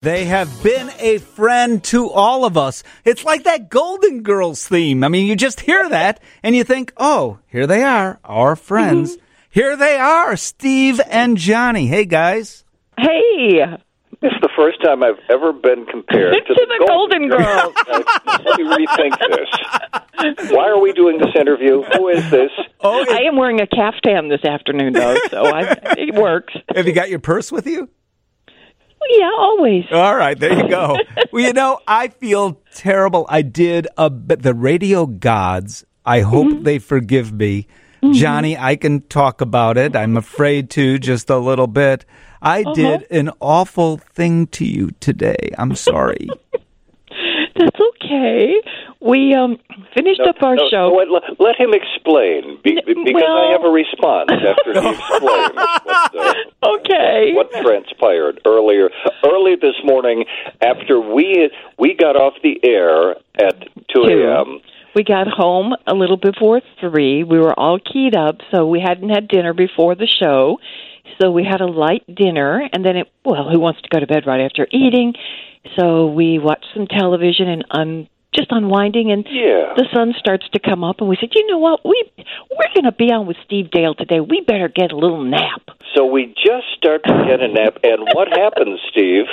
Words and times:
They 0.00 0.26
have 0.26 0.62
been 0.62 0.92
a 1.00 1.18
friend 1.18 1.82
to 1.84 2.08
all 2.08 2.44
of 2.44 2.56
us. 2.56 2.84
It's 3.04 3.24
like 3.24 3.42
that 3.42 3.68
Golden 3.68 4.22
Girls 4.22 4.64
theme. 4.68 5.02
I 5.02 5.08
mean, 5.08 5.26
you 5.26 5.34
just 5.34 5.58
hear 5.58 5.88
that 5.88 6.22
and 6.40 6.54
you 6.54 6.62
think, 6.62 6.92
oh, 6.98 7.40
here 7.48 7.66
they 7.66 7.82
are, 7.82 8.20
our 8.22 8.54
friends. 8.54 9.16
Mm-hmm. 9.16 9.24
Here 9.50 9.76
they 9.76 9.96
are, 9.96 10.36
Steve 10.36 11.00
and 11.10 11.36
Johnnie. 11.36 11.88
Hey, 11.88 12.04
guys. 12.04 12.64
Hey. 12.96 13.58
This 14.20 14.30
is 14.30 14.40
the 14.40 14.50
first 14.56 14.80
time 14.84 15.02
I've 15.02 15.18
ever 15.28 15.52
been 15.52 15.84
compared 15.86 16.32
to, 16.46 16.54
to 16.54 16.54
the, 16.54 16.66
the, 16.78 16.86
Golden, 16.86 17.28
Golden 17.28 17.44
Girls. 17.44 17.74
Let 18.46 18.58
me 18.60 18.86
rethink 18.86 19.18
this. 19.18 20.50
Why 20.52 20.68
are 20.68 20.78
we 20.80 20.92
doing 20.92 21.18
this 21.18 21.34
interview? 21.34 21.82
Who 21.82 22.06
is 22.06 22.30
this? 22.30 22.52
Oh, 22.82 23.02
it, 23.02 23.08
I 23.08 23.22
am 23.22 23.36
wearing 23.36 23.60
a 23.60 23.66
caftan 23.66 24.28
this 24.28 24.44
afternoon, 24.44 24.92
though, 24.92 25.18
so 25.28 25.44
I, 25.44 25.76
it 25.98 26.14
works. 26.14 26.54
Have 26.76 26.86
you 26.86 26.92
got 26.92 27.10
your 27.10 27.18
purse 27.18 27.50
with 27.50 27.66
you? 27.66 27.88
Yeah, 29.08 29.30
always. 29.38 29.84
All 29.90 30.14
right, 30.14 30.38
there 30.38 30.52
you 30.52 30.68
go. 30.68 30.96
well, 31.32 31.42
you 31.42 31.52
know, 31.52 31.80
I 31.86 32.08
feel 32.08 32.60
terrible. 32.74 33.26
I 33.28 33.42
did 33.42 33.86
a 33.96 34.10
but 34.10 34.42
the 34.42 34.54
radio 34.54 35.06
gods. 35.06 35.84
I 36.04 36.20
hope 36.20 36.48
mm-hmm. 36.48 36.62
they 36.62 36.78
forgive 36.78 37.32
me. 37.32 37.66
Mm-hmm. 38.02 38.12
Johnnie, 38.12 38.56
I 38.56 38.76
can 38.76 39.00
talk 39.02 39.40
about 39.40 39.76
it. 39.76 39.96
I'm 39.96 40.16
afraid 40.16 40.70
to 40.70 40.98
just 40.98 41.30
a 41.30 41.38
little 41.38 41.66
bit. 41.66 42.04
I 42.40 42.62
uh-huh. 42.62 42.74
did 42.74 43.06
an 43.10 43.30
awful 43.40 43.96
thing 43.96 44.46
to 44.48 44.64
you 44.64 44.90
today. 45.00 45.52
I'm 45.58 45.74
sorry. 45.74 46.28
That's 47.56 47.76
okay. 47.80 48.54
We 49.00 49.32
um, 49.32 49.58
finished 49.94 50.18
no, 50.18 50.30
up 50.30 50.42
our 50.42 50.56
no, 50.56 50.68
show. 50.70 50.90
Let, 50.90 51.38
let, 51.38 51.54
him 51.56 51.70
explain, 51.72 52.58
be, 52.64 52.80
because 52.84 53.14
well, 53.14 53.38
I 53.38 53.52
have 53.52 53.62
a 53.62 53.70
response 53.70 54.30
after 54.30 54.74
he 54.74 54.88
explains 54.98 55.54
what, 55.54 56.36
uh, 56.62 56.76
okay. 56.78 57.30
what 57.32 57.50
transpired 57.62 58.40
earlier. 58.44 58.90
Early 59.24 59.54
this 59.54 59.76
morning, 59.84 60.24
after 60.60 60.98
we 61.00 61.48
we 61.78 61.94
got 61.94 62.16
off 62.16 62.34
the 62.42 62.58
air 62.64 63.12
at 63.38 63.68
two 63.94 64.02
a.m. 64.02 64.60
We 64.96 65.04
got 65.04 65.28
home 65.28 65.74
a 65.86 65.94
little 65.94 66.16
before 66.16 66.60
three. 66.80 67.22
We 67.22 67.38
were 67.38 67.56
all 67.58 67.78
keyed 67.78 68.16
up, 68.16 68.38
so 68.50 68.66
we 68.66 68.80
hadn't 68.80 69.10
had 69.10 69.28
dinner 69.28 69.54
before 69.54 69.94
the 69.94 70.08
show. 70.08 70.58
So 71.20 71.30
we 71.30 71.44
had 71.44 71.60
a 71.60 71.66
light 71.66 72.02
dinner, 72.12 72.68
and 72.72 72.84
then 72.84 72.96
it. 72.96 73.12
Well, 73.24 73.48
who 73.48 73.60
wants 73.60 73.80
to 73.82 73.88
go 73.88 74.00
to 74.00 74.08
bed 74.08 74.26
right 74.26 74.40
after 74.40 74.66
eating? 74.72 75.14
So 75.78 76.06
we 76.06 76.40
watched 76.40 76.66
some 76.74 76.86
television 76.86 77.48
and 77.48 77.64
un, 77.70 78.08
just 78.34 78.48
unwinding, 78.50 79.10
and 79.10 79.26
yeah. 79.30 79.74
the 79.76 79.86
sun 79.92 80.14
starts 80.18 80.48
to 80.52 80.58
come 80.58 80.84
up, 80.84 80.96
and 81.00 81.08
we 81.08 81.16
said, 81.18 81.30
you 81.34 81.46
know 81.46 81.58
what, 81.58 81.84
we 81.84 82.10
we're 82.16 82.74
going 82.74 82.84
to 82.84 82.92
be 82.92 83.10
on 83.12 83.26
with 83.26 83.36
Steve 83.44 83.70
Dale 83.70 83.94
today. 83.94 84.20
We 84.20 84.42
better 84.46 84.68
get 84.68 84.92
a 84.92 84.96
little 84.96 85.24
nap. 85.24 85.62
So 85.94 86.06
we 86.06 86.26
just 86.26 86.66
start 86.76 87.02
to 87.04 87.24
get 87.26 87.40
a 87.40 87.48
nap, 87.48 87.78
and 87.82 88.08
what 88.14 88.28
happens, 88.28 88.80
Steve? 88.90 89.24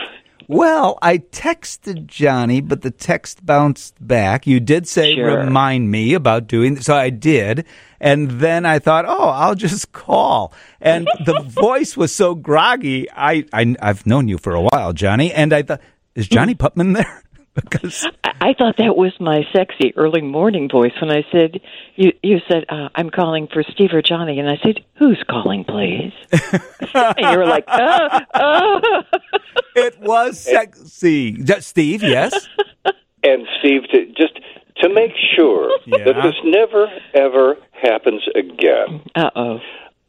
Well, 0.48 1.00
I 1.02 1.18
texted 1.18 2.06
Johnnie, 2.06 2.62
but 2.62 2.84
the 2.84 2.92
text 2.92 3.46
bounced 3.46 3.96
back. 4.06 4.46
You 4.46 4.60
did 4.60 4.88
say 4.88 5.16
sure. 5.16 5.40
remind 5.40 5.90
me 5.90 6.14
about 6.14 6.48
doing 6.48 6.80
so 6.82 6.96
I 6.96 7.10
did. 7.10 7.66
And 8.00 8.30
then 8.30 8.66
I 8.66 8.78
thought, 8.78 9.06
"Oh, 9.08 9.30
I'll 9.30 9.56
just 9.56 9.92
call." 9.92 10.54
And 10.80 11.08
the 11.26 11.42
voice 11.48 11.98
was 11.98 12.14
so 12.14 12.36
groggy. 12.36 13.10
I, 13.12 13.46
I 13.52 13.76
have 13.82 14.06
known 14.06 14.28
you 14.28 14.38
for 14.38 14.54
a 14.54 14.62
while, 14.62 14.94
Johnnie, 14.94 15.34
and 15.34 15.52
I 15.52 15.64
thought 15.64 15.82
is 16.14 16.28
Johnnie 16.28 16.54
mm-hmm. 16.56 16.80
Putman 16.80 16.94
there? 16.94 17.24
Because 17.56 18.06
I, 18.24 18.54
thought 18.54 18.76
that 18.78 18.98
was 18.98 19.14
my 19.20 19.44
sexy 19.54 19.94
early 19.96 20.22
morning 20.22 20.70
voice 20.70 20.92
when 21.00 21.10
I 21.10 21.26
said 21.32 21.62
you 21.96 22.12
you 22.22 22.40
said 22.50 22.66
uh, 22.68 22.90
I'm 22.96 23.10
calling 23.10 23.48
for 23.52 23.64
Steve 23.64 23.92
or 23.94 24.02
Johnnie, 24.02 24.40
and 24.40 24.50
I 24.50 24.58
said 24.62 24.84
who's 24.96 25.24
calling, 25.30 25.64
please? 25.64 26.12
and 26.94 27.20
you 27.20 27.38
were 27.38 27.46
like, 27.46 27.64
oh, 27.70 28.20
oh. 28.34 29.04
it 29.76 29.98
was 30.00 30.38
sexy, 30.42 31.38
Steve. 31.62 32.04
Yes, 32.04 32.48
and 33.24 33.48
Steve 33.60 33.84
to 33.92 34.06
just 34.18 34.38
to 34.82 34.90
make 34.94 35.14
sure 35.36 35.72
yeah. 35.86 36.04
that 36.04 36.24
this 36.24 36.36
never 36.44 36.88
ever 37.14 37.56
happens 37.72 38.22
again. 38.36 39.02
Uh 39.16 39.30
oh. 39.34 39.60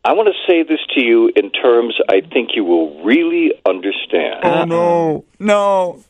I 0.04 0.12
want 0.12 0.28
to 0.28 0.52
say 0.52 0.62
this 0.62 0.78
to 0.94 1.04
you 1.04 1.32
in 1.34 1.50
terms 1.50 1.98
I 2.08 2.20
think 2.20 2.50
you 2.54 2.64
will 2.64 3.02
really 3.02 3.50
understand. 3.68 4.44
Oh, 4.44 4.64
no. 4.64 5.24
No. 5.40 6.04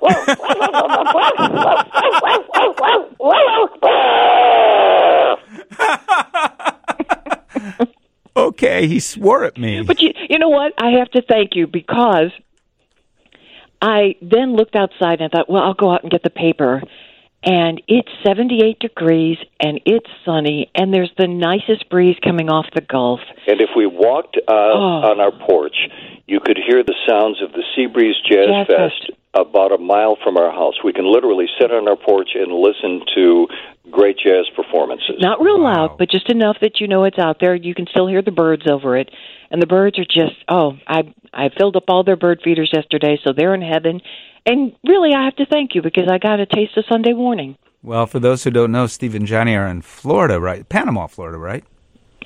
okay, 8.36 8.86
he 8.86 9.00
swore 9.00 9.44
at 9.44 9.58
me. 9.58 9.82
But 9.82 10.00
you, 10.00 10.12
you 10.28 10.38
know 10.38 10.48
what? 10.48 10.72
I 10.78 10.98
have 10.98 11.10
to 11.10 11.22
thank 11.22 11.54
you 11.54 11.66
because 11.66 12.30
I 13.82 14.16
then 14.22 14.56
looked 14.56 14.76
outside 14.76 15.20
and 15.20 15.30
I 15.32 15.36
thought, 15.36 15.50
well, 15.50 15.62
I'll 15.62 15.74
go 15.74 15.92
out 15.92 16.02
and 16.02 16.10
get 16.10 16.22
the 16.22 16.30
paper 16.30 16.82
and 17.42 17.80
it's 17.88 18.08
78 18.22 18.78
degrees 18.80 19.38
and 19.60 19.80
it's 19.86 20.10
sunny 20.24 20.70
and 20.74 20.92
there's 20.92 21.12
the 21.16 21.26
nicest 21.26 21.88
breeze 21.88 22.16
coming 22.22 22.50
off 22.50 22.66
the 22.74 22.82
Gulf. 22.82 23.20
And 23.46 23.60
if 23.60 23.70
we 23.74 23.86
walked 23.86 24.36
uh, 24.36 24.52
oh. 24.52 25.10
on 25.10 25.20
our 25.20 25.32
porch, 25.32 25.88
you 26.26 26.40
could 26.40 26.58
hear 26.58 26.82
the 26.82 26.94
sounds 27.08 27.40
of 27.42 27.52
the 27.52 27.62
Seabreeze 27.74 28.20
Jazz, 28.28 28.46
Jazz 28.46 28.66
Fest, 28.66 29.06
Fest 29.06 29.19
about 29.34 29.72
a 29.72 29.78
mile 29.78 30.16
from 30.22 30.36
our 30.36 30.50
house. 30.50 30.74
We 30.84 30.92
can 30.92 31.10
literally 31.10 31.46
sit 31.60 31.70
on 31.70 31.88
our 31.88 31.96
porch 31.96 32.30
and 32.34 32.52
listen 32.52 33.00
to 33.14 33.46
great 33.90 34.16
jazz 34.18 34.46
performances. 34.56 35.16
Not 35.20 35.40
real 35.40 35.60
wow. 35.60 35.88
loud, 35.88 35.98
but 35.98 36.10
just 36.10 36.30
enough 36.30 36.56
that 36.60 36.80
you 36.80 36.88
know 36.88 37.04
it's 37.04 37.18
out 37.18 37.38
there. 37.40 37.54
You 37.54 37.74
can 37.74 37.86
still 37.90 38.08
hear 38.08 38.22
the 38.22 38.32
birds 38.32 38.62
over 38.70 38.96
it. 38.96 39.10
And 39.52 39.60
the 39.60 39.66
birds 39.66 39.98
are 39.98 40.04
just 40.04 40.36
oh, 40.48 40.74
I 40.86 41.12
I 41.32 41.50
filled 41.58 41.76
up 41.76 41.84
all 41.88 42.04
their 42.04 42.16
bird 42.16 42.40
feeders 42.42 42.70
yesterday, 42.72 43.18
so 43.24 43.32
they're 43.32 43.54
in 43.54 43.62
heaven 43.62 44.00
and 44.46 44.72
really, 44.86 45.14
I 45.14 45.24
have 45.24 45.36
to 45.36 45.46
thank 45.46 45.74
you 45.74 45.82
because 45.82 46.08
I 46.10 46.18
got 46.18 46.40
a 46.40 46.46
taste 46.46 46.76
of 46.76 46.84
Sunday 46.88 47.12
morning. 47.12 47.56
Well, 47.82 48.06
for 48.06 48.20
those 48.20 48.44
who 48.44 48.50
don't 48.50 48.72
know, 48.72 48.86
Steve 48.86 49.14
and 49.14 49.26
Johnnie 49.26 49.54
are 49.54 49.66
in 49.66 49.82
Florida, 49.82 50.40
right? 50.40 50.68
Panama, 50.68 51.06
Florida, 51.06 51.38
right? 51.38 51.64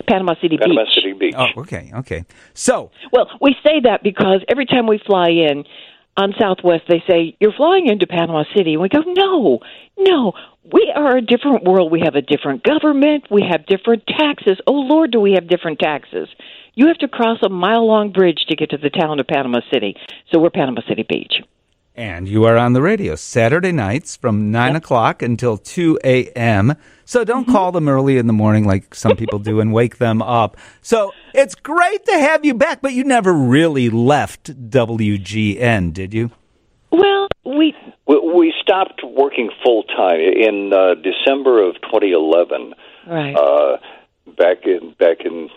Panama 0.09 0.35
City 0.41 0.59
Panama 0.59 0.85
Beach. 0.85 0.95
City 0.95 1.13
Beach. 1.13 1.35
Oh, 1.37 1.49
okay, 1.59 1.93
okay. 1.95 2.25
So, 2.53 2.91
well, 3.13 3.31
we 3.41 3.55
say 3.63 3.81
that 3.85 4.03
because 4.03 4.45
every 4.49 4.67
time 4.67 4.87
we 4.87 5.01
fly 5.07 5.29
in 5.29 5.65
on 6.17 6.33
Southwest, 6.39 6.85
they 6.89 7.03
say 7.09 7.37
you're 7.41 7.53
flying 7.53 7.87
into 7.89 8.07
Panama 8.07 8.45
City, 8.57 8.75
and 8.75 8.83
we 8.83 8.89
go, 8.89 9.03
no, 9.07 9.59
no, 9.99 10.33
we 10.73 10.93
are 10.95 11.17
a 11.17 11.23
different 11.23 11.65
world. 11.65 11.91
We 11.91 12.03
have 12.05 12.15
a 12.15 12.23
different 12.23 12.63
government. 12.63 13.25
We 13.31 13.45
have 13.51 13.67
different 13.67 14.07
taxes. 14.07 14.59
Oh 14.67 14.73
Lord, 14.73 15.11
do 15.11 15.21
we 15.21 15.33
have 15.33 15.49
different 15.49 15.79
taxes? 15.79 16.29
You 16.75 16.89
have 16.89 16.99
to 16.99 17.09
cross 17.09 17.39
a 17.45 17.49
mile 17.49 17.87
long 17.87 18.13
bridge 18.13 18.45
to 18.49 18.57
get 18.57 18.71
to 18.71 18.79
the 18.79 18.91
town 18.91 19.21
of 19.21 19.27
Panama 19.27 19.61
City. 19.73 19.97
So 20.33 20.41
we're 20.41 20.51
Panama 20.51 20.81
City 20.89 21.05
Beach. 21.09 21.35
And 21.97 22.29
you 22.29 22.45
are 22.45 22.57
on 22.57 22.73
the 22.73 22.83
radio 22.83 23.15
Saturday 23.15 23.71
nights 23.71 24.17
from 24.17 24.51
9 24.51 24.73
yep. 24.73 24.83
o'clock 24.83 25.23
until 25.23 25.57
2 25.57 26.01
a.m. 26.03 26.75
So 27.05 27.23
don't 27.23 27.45
mm-hmm. 27.45 27.53
call 27.53 27.71
them 27.71 27.89
early 27.89 28.19
in 28.19 28.27
the 28.27 28.33
morning 28.33 28.65
like 28.65 28.97
some 28.97 29.17
people 29.17 29.39
do 29.39 29.61
and 29.61 29.73
wake 29.73 29.99
them 29.99 30.21
up. 30.21 30.57
So 30.83 31.13
it's 31.35 31.55
great 31.55 32.05
to 32.07 32.19
have 32.19 32.45
you 32.45 32.55
back, 32.55 32.83
but 32.83 32.95
you 32.95 33.05
never 33.05 33.33
really 33.33 33.91
left 33.91 34.71
WGN, 34.71 35.93
did 35.93 36.13
you? 36.13 36.33
Well, 36.91 37.29
we 37.45 37.77
we, 38.07 38.19
we 38.19 38.55
stopped 38.61 39.03
working 39.05 39.51
full 39.65 39.85
time 39.85 40.19
in 40.19 40.73
uh, 40.73 40.95
December 40.95 41.63
of 41.63 41.75
2011. 41.83 42.75
Right. 43.07 43.37
Uh, 43.37 43.77
back 44.27 44.65
in 44.65 44.95
back 44.99 45.21
in 45.25 45.49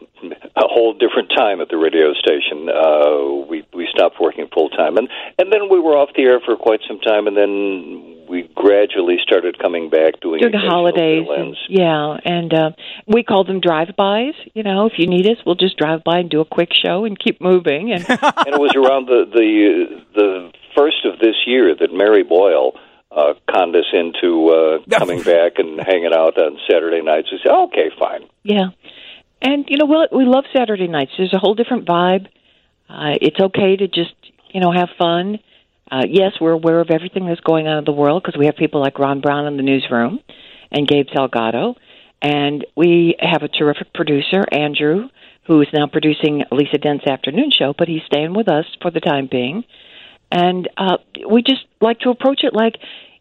a 0.55 0.67
whole 0.67 0.93
different 0.93 1.31
time 1.35 1.61
at 1.61 1.69
the 1.69 1.77
radio 1.77 2.13
station. 2.13 2.69
Uh, 2.69 3.47
we 3.47 3.65
we 3.73 3.87
stopped 3.91 4.17
working 4.19 4.47
full 4.53 4.69
time, 4.69 4.97
and 4.97 5.07
and 5.37 5.51
then 5.51 5.69
we 5.69 5.79
were 5.79 5.97
off 5.97 6.09
the 6.15 6.23
air 6.23 6.39
for 6.39 6.55
quite 6.55 6.81
some 6.87 6.99
time, 6.99 7.27
and 7.27 7.37
then 7.37 8.17
we 8.29 8.49
gradually 8.55 9.17
started 9.23 9.57
coming 9.57 9.89
back 9.89 10.19
doing 10.19 10.41
the 10.41 10.57
holidays. 10.57 11.25
And, 11.29 11.55
yeah, 11.69 12.17
and 12.25 12.53
uh, 12.53 12.71
we 13.07 13.23
call 13.23 13.45
them 13.45 13.61
drive-bys. 13.61 14.33
You 14.53 14.63
know, 14.63 14.85
if 14.85 14.93
you 14.97 15.07
need 15.07 15.25
us, 15.27 15.37
we'll 15.45 15.55
just 15.55 15.77
drive 15.77 16.03
by 16.03 16.19
and 16.19 16.29
do 16.29 16.41
a 16.41 16.45
quick 16.45 16.69
show 16.73 17.05
and 17.05 17.17
keep 17.17 17.39
moving. 17.39 17.93
And, 17.93 18.01
and 18.09 18.47
it 18.53 18.59
was 18.59 18.75
around 18.75 19.07
the 19.07 19.25
the 19.31 20.03
the 20.13 20.51
first 20.75 21.05
of 21.05 21.19
this 21.19 21.35
year 21.45 21.75
that 21.75 21.93
Mary 21.93 22.23
Boyle 22.23 22.73
uh, 23.11 23.33
conned 23.49 23.75
us 23.75 23.85
into 23.93 24.49
uh, 24.49 24.97
coming 24.97 25.21
back 25.21 25.53
and 25.57 25.79
hanging 25.79 26.13
out 26.13 26.37
on 26.37 26.57
Saturday 26.69 27.01
nights. 27.01 27.29
We 27.31 27.39
said, 27.43 27.51
oh, 27.51 27.65
okay, 27.67 27.89
fine. 27.97 28.27
Yeah. 28.43 28.69
And, 29.41 29.65
you 29.69 29.77
know, 29.77 29.85
we, 29.85 30.23
we 30.23 30.25
love 30.25 30.45
Saturday 30.55 30.87
nights. 30.87 31.11
There's 31.17 31.33
a 31.33 31.39
whole 31.39 31.55
different 31.55 31.87
vibe. 31.87 32.27
Uh, 32.89 33.15
it's 33.21 33.39
okay 33.39 33.75
to 33.75 33.87
just, 33.87 34.13
you 34.49 34.61
know, 34.61 34.71
have 34.71 34.89
fun. 34.97 35.39
Uh, 35.89 36.03
yes, 36.07 36.33
we're 36.41 36.51
aware 36.51 36.79
of 36.79 36.89
everything 36.89 37.27
that's 37.27 37.39
going 37.41 37.67
on 37.67 37.77
in 37.77 37.85
the 37.85 37.91
world 37.91 38.23
because 38.23 38.37
we 38.37 38.45
have 38.47 38.55
people 38.55 38.81
like 38.81 38.99
Ron 38.99 39.21
Brown 39.21 39.45
in 39.45 39.57
the 39.57 39.63
newsroom 39.63 40.19
and 40.71 40.87
Gabe 40.87 41.07
Salgado. 41.07 41.75
And 42.21 42.65
we 42.75 43.15
have 43.19 43.43
a 43.43 43.47
terrific 43.47 43.93
producer, 43.93 44.43
Andrew, 44.51 45.09
who 45.45 45.61
is 45.61 45.67
now 45.71 45.87
producing 45.87 46.43
Lisa 46.51 46.77
Dent's 46.77 47.05
afternoon 47.05 47.51
show, 47.51 47.73
but 47.77 47.87
he's 47.87 48.01
staying 48.05 48.33
with 48.33 48.49
us 48.49 48.65
for 48.81 48.91
the 48.91 48.99
time 48.99 49.27
being. 49.31 49.63
And 50.31 50.69
uh, 50.77 50.97
we 51.29 51.41
just 51.41 51.65
like 51.81 51.99
to 51.99 52.09
approach 52.09 52.41
it 52.43 52.53
like 52.53 52.75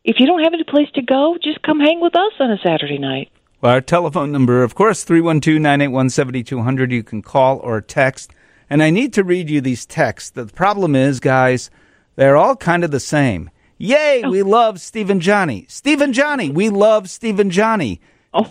if 0.04 0.16
you 0.18 0.26
don't 0.26 0.42
have 0.42 0.54
any 0.54 0.64
place 0.64 0.88
to 0.94 1.02
go, 1.02 1.36
just 1.42 1.62
come 1.62 1.80
hang 1.80 2.00
with 2.00 2.14
us 2.14 2.32
on 2.38 2.50
a 2.50 2.58
Saturday 2.64 2.98
night. 2.98 3.30
Well, 3.60 3.72
our 3.72 3.80
telephone 3.80 4.32
number, 4.32 4.62
of 4.62 4.74
course, 4.74 5.02
312 5.04 5.60
981 5.60 6.10
7200. 6.10 6.92
You 6.92 7.02
can 7.02 7.22
call 7.22 7.58
or 7.58 7.80
text 7.80 8.32
And 8.68 8.82
I 8.82 8.90
need 8.90 9.12
to 9.14 9.24
read 9.24 9.48
you 9.48 9.60
these 9.60 9.86
texts. 9.86 10.30
The 10.30 10.46
problem 10.46 10.94
is, 10.94 11.20
guys, 11.20 11.70
they're 12.16 12.36
all 12.36 12.56
kind 12.56 12.84
of 12.84 12.90
the 12.90 13.00
same. 13.00 13.50
Yay, 13.78 14.22
we 14.26 14.42
love 14.42 14.80
Steve 14.80 15.10
and 15.10 15.20
Johnnie. 15.20 15.66
Steve 15.68 16.00
and 16.00 16.14
Johnnie, 16.14 16.50
we 16.50 16.70
love 16.70 17.10
Steve 17.10 17.38
and 17.38 17.50
Johnnie. 17.50 18.00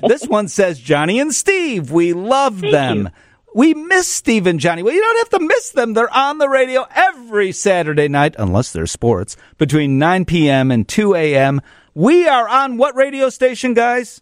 This 0.07 0.25
one 0.27 0.47
says 0.47 0.79
Johnnie 0.79 1.19
and 1.19 1.33
Steve, 1.33 1.91
we 1.91 2.13
love 2.13 2.61
them. 2.61 2.97
you. 2.97 3.09
We 3.55 3.73
miss 3.73 4.11
Steve 4.11 4.47
and 4.47 4.59
Johnnie. 4.59 4.83
Well, 4.83 4.93
you 4.93 4.99
don't 4.99 5.17
have 5.19 5.39
to 5.39 5.47
miss 5.47 5.69
them. 5.69 5.93
They're 5.93 6.13
on 6.13 6.39
the 6.39 6.49
radio 6.49 6.85
every 6.93 7.53
Saturday 7.53 8.09
night, 8.09 8.35
unless 8.37 8.73
they're 8.73 8.85
sports, 8.85 9.37
between 9.57 9.97
9 9.97 10.25
p.m. 10.25 10.71
and 10.71 10.85
2 10.85 11.15
a.m. 11.15 11.61
We 11.93 12.27
are 12.27 12.49
on 12.49 12.75
what 12.75 12.97
radio 12.97 13.29
station, 13.29 13.73
guys? 13.73 14.21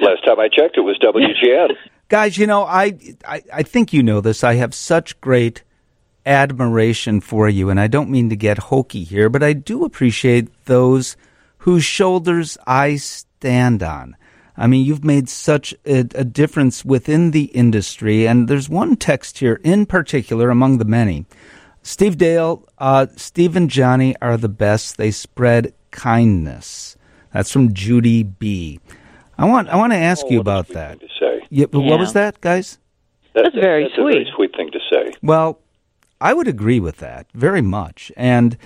Last 0.00 0.24
time 0.24 0.40
I 0.40 0.48
checked, 0.48 0.76
it 0.76 0.80
was 0.80 0.98
WGN. 0.98 1.76
Guys, 2.08 2.36
you 2.36 2.48
know, 2.48 2.64
I, 2.64 2.98
I, 3.24 3.42
I 3.54 3.62
think 3.62 3.92
you 3.92 4.02
know 4.02 4.20
this. 4.20 4.42
I 4.42 4.54
have 4.54 4.74
such 4.74 5.18
great 5.20 5.62
admiration 6.26 7.20
for 7.20 7.48
you, 7.48 7.70
and 7.70 7.78
I 7.78 7.86
don't 7.86 8.10
mean 8.10 8.30
to 8.30 8.36
get 8.36 8.58
hokey 8.58 9.04
here, 9.04 9.28
but 9.28 9.44
I 9.44 9.52
do 9.52 9.84
appreciate 9.84 10.64
those 10.64 11.16
whose 11.58 11.84
shoulders 11.84 12.58
I 12.66 12.96
stand 12.96 13.84
on. 13.84 14.16
I 14.56 14.66
mean, 14.66 14.84
you've 14.84 15.04
made 15.04 15.28
such 15.28 15.72
a, 15.86 16.00
a 16.14 16.24
difference 16.24 16.84
within 16.84 17.30
the 17.30 17.44
industry, 17.44 18.26
and 18.26 18.48
there's 18.48 18.68
one 18.68 18.96
text 18.96 19.38
here 19.38 19.60
in 19.64 19.86
particular 19.86 20.50
among 20.50 20.78
the 20.78 20.84
many. 20.84 21.24
Steve 21.82 22.16
Dale, 22.18 22.64
uh, 22.78 23.06
Steve 23.16 23.56
and 23.56 23.68
Johnnie 23.70 24.14
are 24.20 24.36
the 24.36 24.48
best. 24.48 24.98
They 24.98 25.10
spread 25.10 25.72
kindness. 25.90 26.96
That's 27.32 27.50
from 27.50 27.72
Judy 27.72 28.22
B. 28.22 28.78
I 29.38 29.46
want 29.46 29.68
I 29.68 29.76
want 29.76 29.92
to 29.92 29.98
ask 29.98 30.26
Oh, 30.26 30.30
you 30.30 30.38
what 30.38 30.46
a 30.48 30.50
about 30.50 30.66
sweet 30.66 30.74
that. 30.74 30.98
thing 31.00 31.08
to 31.08 31.14
say. 31.18 31.46
Yeah, 31.50 31.66
but 31.70 31.80
Yeah. 31.80 31.90
what 31.90 31.98
was 32.00 32.12
that, 32.12 32.40
guys? 32.40 32.78
That- 33.34 33.44
That's 33.44 33.54
very 33.56 33.84
that's 33.84 33.94
a 33.98 34.02
very 34.02 34.24
sweet. 34.26 34.34
sweet 34.36 34.56
thing 34.56 34.70
to 34.70 34.78
say. 34.92 35.12
Well, 35.22 35.58
I 36.20 36.34
would 36.34 36.46
agree 36.46 36.78
with 36.78 36.98
that 36.98 37.26
very 37.34 37.62
much, 37.62 38.12
and 38.16 38.56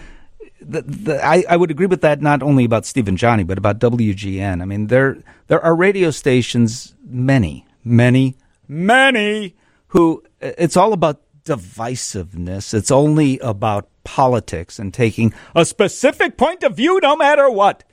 the, 0.60 0.82
the, 0.82 1.24
I, 1.24 1.44
I 1.48 1.56
would 1.56 1.70
agree 1.70 1.86
with 1.86 2.00
that 2.00 2.22
not 2.22 2.42
only 2.42 2.64
about 2.64 2.86
Steve 2.86 3.08
and 3.08 3.18
Johnnie, 3.18 3.44
but 3.44 3.58
about 3.58 3.78
WGN. 3.78 4.62
I 4.62 4.64
mean, 4.64 4.86
there 4.86 5.18
there 5.48 5.60
are 5.60 5.74
radio 5.74 6.10
stations, 6.10 6.94
many, 7.04 7.66
many, 7.84 8.36
many, 8.68 9.54
who 9.88 10.22
it's 10.40 10.76
all 10.76 10.92
about 10.92 11.20
divisiveness. 11.44 12.74
It's 12.74 12.90
only 12.90 13.38
about 13.40 13.88
politics 14.04 14.78
and 14.78 14.92
taking 14.92 15.32
a 15.54 15.64
specific 15.64 16.36
point 16.36 16.62
of 16.62 16.76
view, 16.76 17.00
no 17.00 17.16
matter 17.16 17.50
what. 17.50 17.84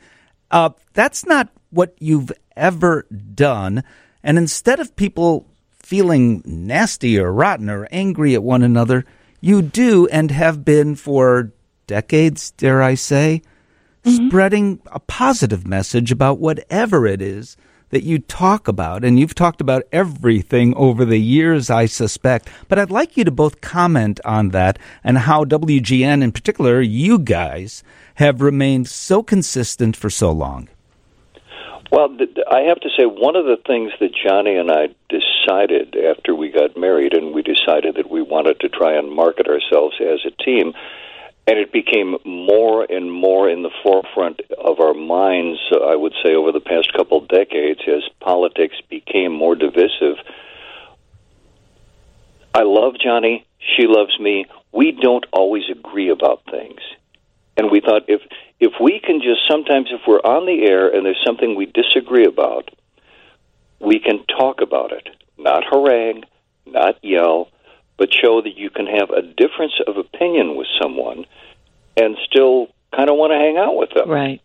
Uh, 0.52 0.70
that's 0.94 1.26
not 1.26 1.50
what 1.70 1.96
you've 2.00 2.32
ever 2.56 3.08
done. 3.34 3.84
And 4.24 4.38
instead 4.38 4.80
of 4.80 4.96
people 4.96 5.48
feeling 5.72 6.42
nasty 6.46 7.20
or 7.20 7.32
rotten 7.32 7.70
or 7.70 7.88
angry 7.92 8.36
at 8.36 8.44
one 8.44 8.64
another, 8.64 9.06
you 9.42 9.62
do 9.62 10.08
and 10.08 10.32
have 10.32 10.64
been 10.64 10.96
for 10.96 11.52
decades, 11.94 12.50
dare 12.50 12.82
I 12.82 12.96
say, 12.96 13.44
mm-hmm. 14.04 14.28
spreading 14.28 14.82
a 14.88 15.00
positive 15.00 15.68
message 15.68 16.12
about 16.12 16.40
whatever 16.40 17.06
it 17.06 17.22
is 17.22 17.56
that 17.92 18.02
you 18.02 18.18
talk 18.18 18.68
about. 18.68 19.06
And 19.06 19.20
you've 19.20 19.36
talked 19.36 19.62
about 19.62 19.84
everything 19.92 20.74
over 20.76 21.06
the 21.06 21.20
years, 21.20 21.70
I 21.70 21.86
suspect. 21.86 22.50
But 22.68 22.80
I'd 22.80 22.90
like 22.90 23.16
you 23.16 23.24
to 23.26 23.32
both 23.32 23.62
comment 23.62 24.20
on 24.26 24.50
that 24.50 24.80
and 25.04 25.20
how 25.20 25.46
WGN, 25.46 26.24
in 26.24 26.32
particular, 26.32 26.82
you 26.82 27.20
guys, 27.20 27.84
have 28.16 28.42
remained 28.42 28.88
so 28.88 29.22
consistent 29.22 29.96
for 29.96 30.10
so 30.10 30.32
long. 30.32 30.70
Well, 31.92 32.10
th- 32.18 32.34
th- 32.34 32.48
I 32.50 32.62
have 32.62 32.80
to 32.80 32.90
say, 32.98 33.06
one 33.06 33.36
of 33.36 33.46
the 33.46 33.62
things 33.68 33.92
that 34.00 34.10
Johnnie 34.16 34.58
and 34.58 34.72
I 34.72 34.88
decided 35.14 35.96
after 35.96 36.34
we 36.34 36.50
got 36.50 36.76
married, 36.76 37.14
and 37.14 37.36
we 37.36 37.44
decided 37.44 37.98
that 37.98 38.10
we 38.10 38.24
wanted 38.24 38.60
to 38.62 38.70
try 38.70 38.98
and 38.98 39.12
market 39.12 39.46
ourselves 39.46 40.02
as 40.02 40.26
a 40.26 40.44
team, 40.44 40.74
and 41.46 41.60
it 41.60 41.72
became 41.72 42.18
more 42.26 42.86
and 42.90 43.12
more 43.12 43.50
in 43.50 43.64
the 43.64 43.72
forefront 43.84 44.42
of 44.58 44.80
our 44.80 44.94
minds, 44.94 45.60
uh, 45.72 45.78
I 45.78 45.96
would 45.96 46.14
say, 46.24 46.36
over 46.36 46.52
the 46.52 46.62
past 46.62 46.94
couple 46.94 47.18
of 47.18 47.28
decades 47.28 47.82
as 47.88 48.04
politics 48.22 48.76
became 48.90 49.34
more 49.34 49.56
divisive. 49.56 50.18
I 52.54 52.64
love 52.64 52.94
Johnnie. 53.04 53.46
She 53.60 53.88
loves 53.88 54.18
me. 54.20 54.46
We 54.72 54.92
don't 54.92 55.26
always 55.34 55.64
agree 55.70 56.10
about 56.10 56.44
things. 56.50 56.80
And 57.58 57.70
we 57.70 57.82
thought 57.82 58.04
if 58.08 58.22
if 58.60 58.74
we 58.80 59.00
can 59.00 59.22
just 59.22 59.42
sometimes 59.48 59.90
if 59.92 60.02
we're 60.08 60.20
on 60.20 60.46
the 60.46 60.64
air 60.64 60.88
and 60.88 61.06
there's 61.06 61.22
something 61.26 61.56
we 61.56 61.66
disagree 61.66 62.26
about, 62.26 62.70
we 63.80 64.00
can 64.00 64.26
talk 64.26 64.62
about 64.62 64.92
it. 64.92 65.10
Not 65.38 65.64
harangue, 65.70 66.24
not 66.66 67.04
yell, 67.04 67.50
but 68.04 68.14
show 68.14 68.42
that 68.42 68.58
you 68.58 68.70
can 68.70 68.86
have 68.86 69.12
a 69.12 69.22
difference 69.22 69.80
of 69.88 69.96
opinion 69.96 70.58
with 70.58 70.68
someone 70.82 71.24
and 71.96 72.18
still 72.30 72.68
kind 72.94 73.10
of 73.10 73.16
want 73.16 73.32
to 73.32 73.38
hang 73.38 73.56
out 73.56 73.78
with 73.78 73.92
them. 73.96 74.10
Right. 74.10 74.42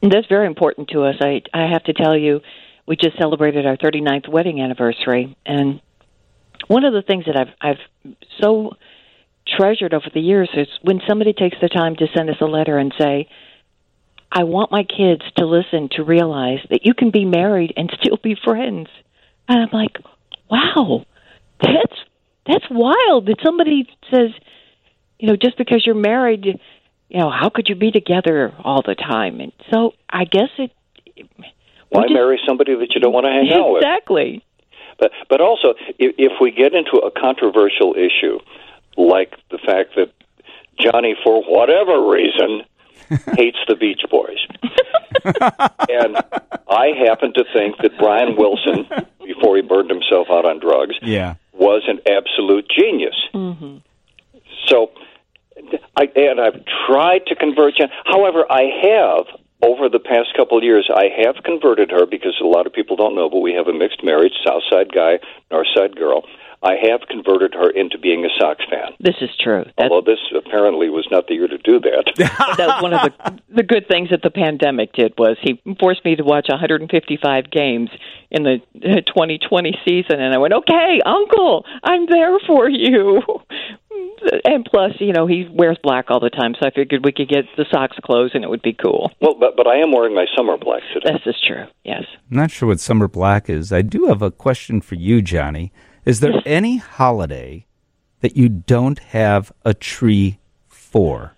And 0.00 0.12
that's 0.12 0.28
very 0.28 0.46
important 0.46 0.90
to 0.90 1.02
us. 1.02 1.16
I 1.20 1.42
I 1.52 1.66
have 1.72 1.82
to 1.84 1.92
tell 1.92 2.16
you, 2.16 2.40
we 2.86 2.94
just 2.94 3.18
celebrated 3.18 3.66
our 3.66 3.76
39th 3.76 4.28
wedding 4.28 4.60
anniversary, 4.60 5.36
and 5.44 5.80
one 6.68 6.84
of 6.84 6.92
the 6.92 7.02
things 7.02 7.24
that 7.26 7.36
I've 7.36 7.52
I've 7.60 8.14
so 8.40 8.76
treasured 9.44 9.92
over 9.92 10.06
the 10.14 10.20
years 10.20 10.48
is 10.54 10.68
when 10.82 11.00
somebody 11.08 11.32
takes 11.32 11.56
the 11.60 11.68
time 11.68 11.96
to 11.96 12.06
send 12.16 12.30
us 12.30 12.36
a 12.40 12.46
letter 12.46 12.78
and 12.78 12.94
say, 12.96 13.28
"I 14.30 14.44
want 14.44 14.70
my 14.70 14.84
kids 14.84 15.22
to 15.38 15.46
listen 15.46 15.88
to 15.96 16.04
realize 16.04 16.60
that 16.70 16.86
you 16.86 16.94
can 16.94 17.10
be 17.10 17.24
married 17.24 17.72
and 17.76 17.90
still 18.00 18.18
be 18.22 18.36
friends," 18.36 18.88
and 19.48 19.62
I'm 19.62 19.70
like, 19.72 19.98
"Wow, 20.48 21.06
that's 21.60 22.01
that's 22.46 22.64
wild." 22.70 23.26
That 23.26 23.36
somebody 23.44 23.88
says, 24.10 24.30
you 25.18 25.28
know, 25.28 25.36
just 25.36 25.56
because 25.58 25.84
you're 25.86 25.94
married, 25.94 26.44
you 27.08 27.18
know, 27.18 27.30
how 27.30 27.48
could 27.48 27.68
you 27.68 27.74
be 27.74 27.90
together 27.90 28.52
all 28.64 28.82
the 28.82 28.94
time? 28.94 29.40
And 29.40 29.52
so 29.70 29.94
I 30.10 30.24
guess 30.24 30.48
it. 30.58 30.70
Why 31.90 32.02
just- 32.02 32.14
marry 32.14 32.40
somebody 32.46 32.74
that 32.74 32.94
you 32.94 33.00
don't 33.00 33.12
want 33.12 33.26
to 33.26 33.30
hang 33.30 33.52
out 33.52 33.72
with? 33.72 33.82
Exactly. 33.82 34.44
But 34.98 35.10
but 35.28 35.40
also, 35.40 35.74
if, 35.98 36.14
if 36.18 36.32
we 36.40 36.50
get 36.50 36.74
into 36.74 36.96
a 36.98 37.10
controversial 37.10 37.94
issue, 37.94 38.38
like 38.96 39.34
the 39.50 39.58
fact 39.58 39.90
that 39.96 40.12
Johnnie, 40.78 41.16
for 41.24 41.42
whatever 41.42 42.08
reason, 42.08 42.62
hates 43.36 43.58
the 43.68 43.74
Beach 43.74 44.02
Boys, 44.10 44.38
and 45.88 46.16
I 46.68 46.88
happen 47.06 47.32
to 47.34 47.44
think 47.52 47.76
that 47.78 47.96
Brian 47.98 48.36
Wilson, 48.36 48.86
before 49.24 49.56
he 49.56 49.62
burned 49.62 49.90
himself 49.90 50.28
out 50.30 50.44
on 50.44 50.60
drugs, 50.60 50.94
Yeah. 51.02 51.34
Was 51.62 51.82
an 51.86 52.00
absolute 52.06 52.66
genius. 52.68 53.14
mhm 53.32 53.80
So, 54.68 54.90
I 55.96 56.04
and 56.16 56.40
I've 56.40 56.60
tried 56.86 57.26
to 57.26 57.34
convert 57.34 57.76
Jen. 57.76 57.88
However, 58.04 58.44
I 58.50 58.64
have 58.90 59.24
over 59.62 59.88
the 59.88 60.00
past 60.00 60.34
couple 60.36 60.58
of 60.58 60.64
years. 60.64 60.90
I 60.92 61.06
have 61.24 61.36
converted 61.44 61.90
her 61.90 62.04
because 62.06 62.34
a 62.42 62.46
lot 62.46 62.66
of 62.66 62.72
people 62.72 62.96
don't 62.96 63.14
know, 63.14 63.28
but 63.30 63.40
we 63.40 63.52
have 63.54 63.68
a 63.68 63.72
mixed 63.72 64.02
marriage: 64.02 64.32
South 64.46 64.62
Side 64.70 64.92
guy, 64.92 65.20
North 65.50 65.68
Side 65.74 65.94
girl. 65.96 66.24
I 66.62 66.74
have 66.88 67.08
converted 67.08 67.54
her 67.54 67.70
into 67.70 67.98
being 67.98 68.24
a 68.24 68.28
Sox 68.38 68.64
fan. 68.70 68.92
This 69.00 69.16
is 69.20 69.30
true. 69.42 69.64
That, 69.78 69.90
Although 69.90 70.12
this 70.12 70.20
apparently 70.34 70.88
was 70.88 71.06
not 71.10 71.26
the 71.26 71.34
year 71.34 71.48
to 71.48 71.58
do 71.58 71.80
that. 71.80 72.12
that 72.56 72.68
was 72.68 72.82
one 72.82 72.94
of 72.94 73.02
the 73.02 73.42
the 73.54 73.62
good 73.62 73.88
things 73.88 74.10
that 74.10 74.22
the 74.22 74.30
pandemic 74.30 74.92
did 74.92 75.14
was 75.18 75.36
he 75.42 75.60
forced 75.80 76.04
me 76.04 76.16
to 76.16 76.22
watch 76.22 76.46
155 76.48 77.50
games 77.50 77.90
in 78.30 78.44
the 78.44 78.60
uh, 78.76 79.00
2020 79.06 79.78
season, 79.84 80.20
and 80.20 80.32
I 80.32 80.38
went, 80.38 80.54
"Okay, 80.54 81.00
Uncle, 81.04 81.64
I'm 81.82 82.06
there 82.06 82.38
for 82.46 82.68
you." 82.68 83.20
And 84.44 84.64
plus, 84.64 84.92
you 85.00 85.12
know, 85.12 85.26
he 85.26 85.48
wears 85.52 85.76
black 85.82 86.06
all 86.08 86.20
the 86.20 86.30
time, 86.30 86.54
so 86.54 86.66
I 86.66 86.70
figured 86.70 87.04
we 87.04 87.12
could 87.12 87.28
get 87.28 87.44
the 87.56 87.66
Sox 87.70 87.96
clothes, 88.04 88.30
and 88.34 88.44
it 88.44 88.50
would 88.50 88.62
be 88.62 88.72
cool. 88.72 89.10
well, 89.20 89.34
but 89.38 89.56
but 89.56 89.66
I 89.66 89.76
am 89.76 89.90
wearing 89.92 90.14
my 90.14 90.26
summer 90.36 90.56
black 90.56 90.82
today. 90.94 91.12
This 91.12 91.34
is 91.34 91.42
true. 91.46 91.64
Yes. 91.84 92.04
I'm 92.30 92.36
not 92.36 92.50
sure 92.50 92.68
what 92.68 92.80
summer 92.80 93.08
black 93.08 93.50
is. 93.50 93.72
I 93.72 93.82
do 93.82 94.06
have 94.06 94.22
a 94.22 94.30
question 94.30 94.80
for 94.80 94.94
you, 94.94 95.22
Johnnie. 95.22 95.72
Is 96.04 96.20
there 96.20 96.42
any 96.44 96.78
holiday 96.78 97.66
that 98.20 98.36
you 98.36 98.48
don't 98.48 98.98
have 98.98 99.52
a 99.64 99.72
tree 99.72 100.38
for? 100.68 101.34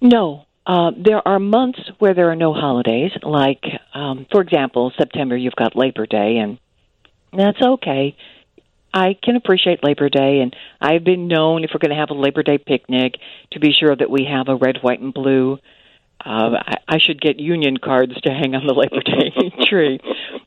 No. 0.00 0.46
Uh, 0.66 0.92
there 0.96 1.26
are 1.26 1.38
months 1.38 1.80
where 1.98 2.14
there 2.14 2.30
are 2.30 2.36
no 2.36 2.52
holidays, 2.52 3.10
like, 3.22 3.64
um, 3.94 4.26
for 4.30 4.42
example, 4.42 4.92
September, 4.98 5.34
you've 5.34 5.56
got 5.56 5.74
Labor 5.74 6.04
Day, 6.04 6.36
and 6.36 6.58
that's 7.32 7.60
okay. 7.60 8.14
I 8.92 9.16
can 9.22 9.36
appreciate 9.36 9.82
Labor 9.82 10.10
Day, 10.10 10.40
and 10.40 10.54
I've 10.80 11.04
been 11.04 11.26
known 11.26 11.64
if 11.64 11.70
we're 11.72 11.78
going 11.78 11.96
to 11.96 12.00
have 12.00 12.10
a 12.10 12.20
Labor 12.20 12.42
Day 12.42 12.58
picnic 12.58 13.14
to 13.52 13.60
be 13.60 13.72
sure 13.72 13.94
that 13.96 14.10
we 14.10 14.26
have 14.30 14.48
a 14.48 14.56
red, 14.56 14.78
white, 14.82 15.00
and 15.00 15.12
blue. 15.12 15.58
Uh, 16.24 16.58
I, 16.58 16.74
I 16.88 16.98
should 16.98 17.20
get 17.20 17.38
union 17.38 17.76
cards 17.76 18.14
to 18.22 18.30
hang 18.30 18.54
on 18.54 18.66
the 18.66 18.74
Labor 18.74 19.00
Day 19.02 19.64
tree. 19.66 20.00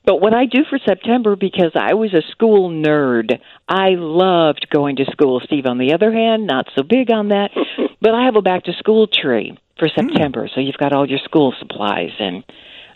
But 0.06 0.20
what 0.20 0.34
I 0.34 0.46
do 0.46 0.64
for 0.70 0.80
September, 0.86 1.36
because 1.36 1.72
I 1.76 1.94
was 1.94 2.14
a 2.14 2.22
school 2.32 2.70
nerd, 2.70 3.40
I 3.68 3.92
loved 3.92 4.68
going 4.70 4.98
to 4.98 5.06
school. 5.12 5.42
Steve, 5.46 5.66
on 5.66 5.78
the 5.78 5.94
other 5.94 6.12
hand, 6.12 6.48
not 6.48 6.68
so 6.76 6.84
big 6.84 7.12
on 7.12 7.30
that. 7.30 7.52
But 8.02 8.14
I 8.14 8.26
have 8.26 8.36
a 8.36 8.42
back 8.42 8.66
to 8.66 8.74
school 8.74 9.08
tree 9.08 9.58
for 9.80 9.88
September, 9.88 10.50
so 10.54 10.60
you've 10.60 10.78
got 10.78 10.94
all 10.94 11.10
your 11.10 11.20
school 11.24 11.54
supplies, 11.60 12.12
and 12.20 12.44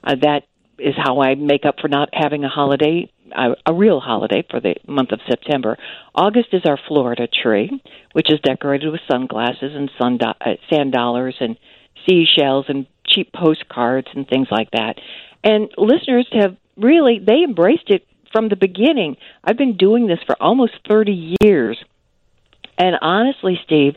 uh, 0.04 0.16
that 0.22 0.44
is 0.78 0.96
how 0.98 1.22
I 1.22 1.36
make 1.36 1.66
up 1.66 1.76
for 1.80 1.88
not 1.88 2.10
having 2.12 2.44
a 2.44 2.50
holiday 2.50 3.10
a, 3.32 3.56
a 3.66 3.74
real 3.74 4.00
holiday 4.00 4.44
for 4.50 4.60
the 4.60 4.76
month 4.88 5.12
of 5.12 5.20
September. 5.28 5.78
August 6.14 6.50
is 6.52 6.62
our 6.66 6.80
Florida 6.88 7.28
tree, 7.28 7.82
which 8.14 8.32
is 8.32 8.40
decorated 8.42 8.92
with 8.92 9.02
sunglasses 9.10 9.72
and 9.74 9.90
sun 9.98 10.18
do- 10.18 10.26
uh, 10.26 10.56
sand 10.70 10.92
dollars 10.92 11.36
and 11.40 11.58
seashells 12.08 12.66
and 12.68 12.88
cheap 13.06 13.32
postcards 13.34 14.08
and 14.14 14.28
things 14.28 14.48
like 14.52 14.72
that. 14.72 15.00
And 15.44 15.70
listeners 15.78 16.28
have 16.32 16.58
really 16.78 17.20
they 17.20 17.44
embraced 17.44 17.90
it 17.90 18.06
from 18.32 18.50
the 18.50 18.56
beginning. 18.56 19.18
I've 19.44 19.58
been 19.58 19.78
doing 19.78 20.08
this 20.08 20.20
for 20.26 20.36
almost 20.42 20.74
30 20.90 21.36
years. 21.42 21.82
And 22.78 22.98
honestly, 23.02 23.60
Steve, 23.64 23.96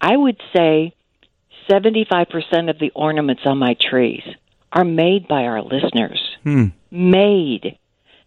I 0.00 0.16
would 0.16 0.40
say 0.54 0.94
75% 1.68 2.70
of 2.70 2.78
the 2.78 2.92
ornaments 2.94 3.42
on 3.44 3.58
my 3.58 3.76
trees 3.80 4.22
are 4.72 4.84
made 4.84 5.28
by 5.28 5.44
our 5.44 5.62
listeners. 5.62 6.20
Hmm. 6.42 6.66
Made. 6.90 7.78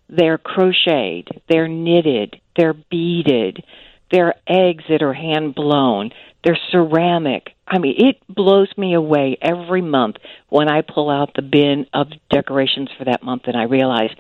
They're 0.10 0.38
crocheted, 0.38 1.41
they're 1.50 1.67
knitted, 1.67 2.39
they're 2.55 2.75
beaded, 2.75 3.63
they're 4.12 4.36
eggs 4.48 4.84
that 4.88 5.01
are 5.01 5.13
hand 5.13 5.55
blown, 5.55 6.12
they're 6.44 6.60
ceramic. 6.72 7.55
I 7.67 7.79
mean, 7.79 7.95
it 7.98 8.17
blows 8.29 8.69
me 8.77 8.93
away 8.93 9.38
every 9.41 9.81
month 9.81 10.17
when 10.50 10.69
I 10.69 10.81
pull 10.81 11.10
out 11.10 11.31
the 11.36 11.41
bin 11.41 11.88
of 11.93 12.07
decorations 12.29 12.89
for 12.98 13.05
that 13.05 13.24
month 13.24 13.43
and 13.48 13.57
I 13.57 13.63
realize 13.63 14.12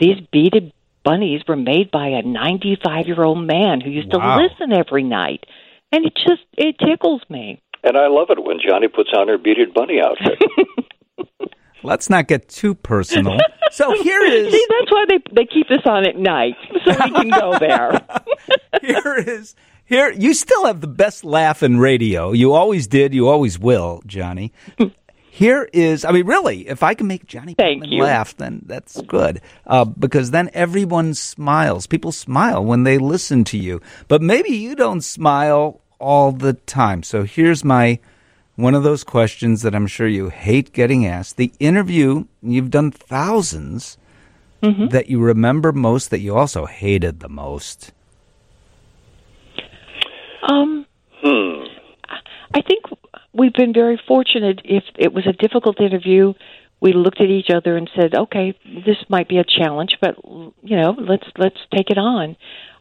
these 0.00 0.16
beaded 0.32 0.72
bunnies 1.04 1.42
were 1.46 1.56
made 1.56 1.90
by 1.92 2.08
a 2.08 2.22
95 2.22 3.06
year 3.06 3.22
old 3.22 3.46
man 3.46 3.80
who 3.80 3.90
used 3.90 4.12
Wow. 4.12 4.36
to 4.38 4.42
listen 4.42 4.72
every 4.72 5.04
night. 5.04 5.44
And 5.92 6.04
it 6.04 6.14
just, 6.16 6.42
it 6.58 6.76
tickles 6.84 7.22
me. 7.28 7.62
And 7.84 7.96
I 7.96 8.08
love 8.08 8.30
it 8.30 8.42
when 8.42 8.58
Johnnie 8.58 8.88
puts 8.88 9.10
on 9.16 9.28
her 9.28 9.38
beaded 9.38 9.72
bunny 9.72 10.00
outfit. 10.00 10.42
Let's 11.84 12.10
not 12.10 12.26
get 12.26 12.48
too 12.48 12.74
personal. 12.74 13.38
So 13.70 13.92
here 14.02 14.20
is 14.24 14.52
See, 14.52 14.66
that's 14.68 14.90
why 14.90 15.04
they 15.08 15.18
they 15.32 15.44
keep 15.46 15.68
this 15.68 15.82
on 15.84 16.04
at 16.04 16.16
night 16.16 16.56
so 16.84 16.90
we 17.04 17.10
can 17.12 17.28
go 17.28 17.56
there. 17.60 18.00
here 18.82 19.14
is 19.14 19.54
here 19.86 20.12
you 20.12 20.34
still 20.34 20.66
have 20.66 20.80
the 20.80 20.86
best 20.86 21.24
laugh 21.24 21.62
in 21.62 21.78
radio. 21.78 22.32
You 22.32 22.52
always 22.52 22.86
did, 22.86 23.14
you 23.14 23.28
always 23.28 23.58
will, 23.58 24.02
Johnnie. 24.06 24.52
Here 25.30 25.68
is, 25.70 26.06
I 26.06 26.12
mean, 26.12 26.24
really, 26.26 26.66
if 26.66 26.82
I 26.82 26.94
can 26.94 27.08
make 27.08 27.26
Johnnie 27.26 27.52
Thank 27.52 27.82
Putman 27.84 27.92
you. 27.92 28.02
laugh, 28.04 28.34
then 28.38 28.62
that's 28.64 28.98
good. 29.02 29.42
Uh, 29.66 29.84
because 29.84 30.30
then 30.30 30.48
everyone 30.54 31.12
smiles. 31.12 31.86
People 31.86 32.10
smile 32.10 32.64
when 32.64 32.84
they 32.84 32.96
listen 32.96 33.44
to 33.44 33.58
you. 33.58 33.82
But 34.08 34.22
maybe 34.22 34.48
you 34.48 34.74
don't 34.74 35.02
smile 35.02 35.82
all 35.98 36.32
the 36.32 36.54
time. 36.54 37.02
So 37.02 37.24
here's 37.24 37.64
my 37.64 37.98
one 38.54 38.74
of 38.74 38.82
those 38.82 39.04
questions 39.04 39.60
that 39.60 39.74
I'm 39.74 39.86
sure 39.86 40.08
you 40.08 40.30
hate 40.30 40.72
getting 40.72 41.04
asked. 41.06 41.36
The 41.36 41.52
interview, 41.60 42.24
you've 42.42 42.70
done 42.70 42.92
1000s 42.92 43.98
Mm-hmm. 44.62 44.86
that 44.88 45.10
you 45.10 45.20
remember 45.20 45.70
most, 45.70 46.08
that 46.10 46.20
you 46.20 46.34
also 46.34 46.64
hated 46.64 47.20
the 47.20 47.28
most. 47.28 47.92
Um, 50.48 50.86
hmm. 51.22 51.64
I 52.54 52.62
think 52.62 52.84
we've 53.32 53.52
been 53.52 53.72
very 53.72 54.00
fortunate. 54.08 54.60
If 54.64 54.84
it 54.96 55.12
was 55.12 55.26
a 55.26 55.32
difficult 55.32 55.80
interview, 55.80 56.34
we 56.80 56.92
looked 56.92 57.20
at 57.20 57.28
each 57.28 57.50
other 57.50 57.76
and 57.76 57.90
said, 57.94 58.14
"Okay, 58.14 58.54
this 58.64 58.96
might 59.08 59.28
be 59.28 59.38
a 59.38 59.44
challenge, 59.44 59.96
but 60.00 60.16
you 60.24 60.76
know, 60.76 60.94
let's 60.98 61.26
let's 61.36 61.58
take 61.74 61.90
it 61.90 61.98
on." 61.98 62.36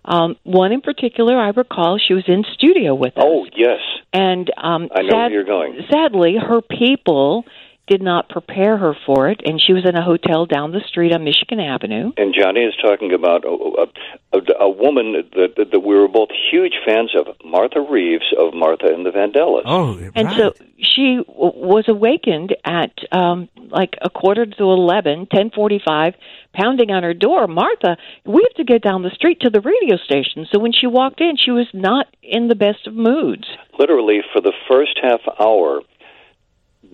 Um, 0.05 0.35
one 0.43 0.71
in 0.71 0.81
particular, 0.81 1.35
I 1.37 1.49
recall, 1.49 1.97
she 1.97 2.13
was 2.13 2.25
in 2.27 2.43
studio 2.53 2.93
with 2.93 3.17
us. 3.17 3.23
Oh, 3.25 3.47
yes. 3.55 3.79
and 4.13 4.51
um, 4.55 4.89
I 4.93 5.01
know 5.01 5.17
where 5.17 5.31
you're 5.31 5.43
going. 5.43 5.79
Sadly, 5.91 6.35
her 6.37 6.61
people 6.61 7.45
did 7.87 8.01
not 8.01 8.29
prepare 8.29 8.77
her 8.77 8.95
for 9.05 9.29
it, 9.29 9.41
and 9.45 9.61
she 9.61 9.73
was 9.73 9.85
in 9.85 9.95
a 9.95 10.03
hotel 10.03 10.45
down 10.45 10.71
the 10.71 10.81
street 10.87 11.13
on 11.13 11.23
Michigan 11.23 11.59
Avenue. 11.59 12.11
And 12.17 12.33
Johnnie 12.33 12.61
is 12.61 12.73
talking 12.81 13.13
about 13.13 13.45
a, 13.45 13.49
a, 13.49 14.37
a, 14.37 14.63
a 14.65 14.69
woman 14.69 15.13
that, 15.13 15.55
that, 15.55 15.71
that 15.71 15.79
we 15.79 15.95
were 15.95 16.07
both 16.07 16.29
huge 16.51 16.73
fans 16.85 17.11
of, 17.15 17.27
Martha 17.45 17.79
Reeves 17.79 18.25
of 18.37 18.53
Martha 18.53 18.87
and 18.87 19.05
the 19.05 19.11
Vandellas. 19.11 19.63
Oh, 19.65 19.99
And 20.15 20.29
so 20.31 20.53
she 20.77 21.17
w- 21.17 21.53
was 21.55 21.85
awakened 21.87 22.55
at 22.65 22.91
um, 23.11 23.49
like 23.69 23.95
a 24.01 24.09
quarter 24.09 24.45
to 24.45 24.63
eleven, 24.63 25.27
ten 25.31 25.51
forty-five, 25.51 26.15
pounding 26.53 26.91
on 26.91 27.03
her 27.03 27.13
door. 27.13 27.47
Martha, 27.47 27.97
we 28.25 28.45
have 28.47 28.57
to 28.57 28.63
get 28.63 28.81
down 28.81 29.03
the 29.03 29.09
street 29.11 29.41
to 29.41 29.49
the 29.49 29.61
radio 29.61 29.97
station. 29.97 30.47
So 30.51 30.59
when 30.59 30.73
she 30.73 30.87
walked 30.87 31.21
in, 31.21 31.37
she 31.37 31.51
was 31.51 31.67
not 31.73 32.07
in 32.21 32.47
the 32.47 32.55
best 32.55 32.87
of 32.87 32.93
moods. 32.93 33.45
Literally, 33.77 34.21
for 34.33 34.41
the 34.41 34.53
first 34.67 34.99
half 35.01 35.21
hour, 35.39 35.81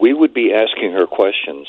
we 0.01 0.13
would 0.13 0.33
be 0.33 0.51
asking 0.53 0.91
her 0.93 1.05
questions. 1.05 1.67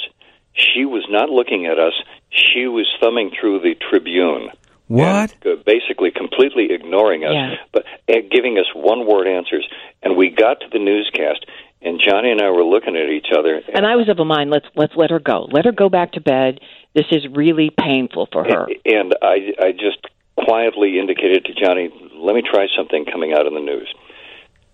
She 0.54 0.84
was 0.84 1.04
not 1.08 1.28
looking 1.28 1.66
at 1.66 1.78
us. 1.78 1.92
She 2.30 2.66
was 2.66 2.86
thumbing 3.00 3.30
through 3.38 3.60
the 3.60 3.74
Tribune. 3.90 4.48
What? 4.88 5.34
and, 5.44 5.58
uh, 5.58 5.62
basically 5.64 6.10
completely 6.10 6.68
ignoring 6.70 7.24
us, 7.24 7.32
Yeah. 7.32 7.54
but 7.72 7.84
uh, 8.08 8.16
giving 8.30 8.58
us 8.58 8.66
one 8.74 9.06
word 9.06 9.26
answers. 9.26 9.66
And 10.02 10.16
we 10.16 10.30
got 10.30 10.60
to 10.60 10.66
the 10.70 10.78
newscast, 10.78 11.46
and 11.80 12.00
Johnnie 12.00 12.30
and 12.30 12.42
I 12.42 12.50
were 12.50 12.64
looking 12.64 12.96
at 12.96 13.08
each 13.08 13.28
other. 13.36 13.62
And 13.72 13.86
I 13.86 13.96
was 13.96 14.08
of 14.08 14.18
a 14.18 14.24
mind, 14.24 14.50
let's 14.50 14.66
let's 14.74 14.94
let 14.96 15.10
her 15.10 15.20
go. 15.20 15.48
Let 15.50 15.64
her 15.64 15.72
go 15.72 15.88
back 15.88 16.12
to 16.12 16.20
bed. 16.20 16.60
This 16.94 17.06
is 17.10 17.26
really 17.30 17.70
painful 17.70 18.28
for 18.32 18.44
her. 18.44 18.68
And 18.84 19.14
I, 19.22 19.54
I 19.58 19.72
just 19.72 20.04
quietly 20.36 20.98
indicated 20.98 21.44
to 21.46 21.54
Johnnie, 21.54 21.88
let 22.16 22.34
me 22.34 22.42
try 22.42 22.66
something 22.76 23.06
coming 23.10 23.32
out 23.32 23.46
in 23.46 23.54
the 23.54 23.60
news. 23.60 23.92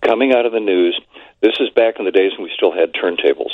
Coming 0.05 0.33
out 0.33 0.47
of 0.47 0.53
the 0.53 0.61
news, 0.61 0.99
this 1.41 1.55
is 1.61 1.71
back 1.71 1.95
in 1.99 2.05
the 2.05 2.11
days 2.11 2.33
when 2.37 2.45
we 2.45 2.53
still 2.55 2.73
had 2.73 2.93
turntables. 2.93 3.53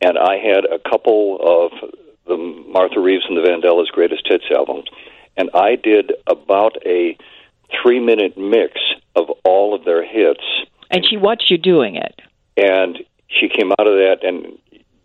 And 0.00 0.18
I 0.18 0.36
had 0.36 0.64
a 0.64 0.78
couple 0.78 1.38
of 1.40 1.90
the 2.26 2.36
Martha 2.36 3.00
Reeves 3.00 3.24
and 3.28 3.36
the 3.36 3.42
Vandellas 3.42 3.88
greatest 3.88 4.26
hits 4.26 4.44
albums. 4.54 4.88
And 5.36 5.50
I 5.54 5.76
did 5.76 6.12
about 6.26 6.76
a 6.86 7.16
three 7.82 8.00
minute 8.00 8.36
mix 8.36 8.74
of 9.14 9.30
all 9.44 9.74
of 9.74 9.84
their 9.84 10.04
hits. 10.04 10.44
And 10.90 11.04
she 11.08 11.16
watched 11.16 11.50
you 11.50 11.58
doing 11.58 11.96
it. 11.96 12.20
And 12.56 12.98
she 13.28 13.48
came 13.48 13.72
out 13.72 13.86
of 13.86 13.94
that 13.94 14.18
and 14.22 14.58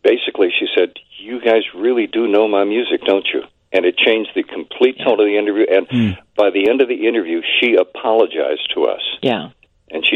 basically 0.03 0.49
she 0.57 0.67
said, 0.75 0.93
You 1.19 1.41
guys 1.41 1.63
really 1.75 2.07
do 2.07 2.27
know 2.27 2.47
my 2.47 2.63
music, 2.63 3.01
don't 3.05 3.27
you? 3.33 3.43
And 3.71 3.85
it 3.85 3.97
changed 3.97 4.31
the 4.35 4.43
complete 4.43 4.97
tone 4.99 5.19
of 5.19 5.25
the 5.25 5.37
interview. 5.37 5.65
And 5.69 5.87
hmm. 5.89 6.21
by 6.37 6.49
the 6.49 6.69
end 6.69 6.81
of 6.81 6.87
the 6.87 7.07
interview, 7.07 7.41
she 7.59 7.75
apologized 7.75 8.71
to 8.75 8.85
us. 8.85 9.01
Yeah. 9.21 9.49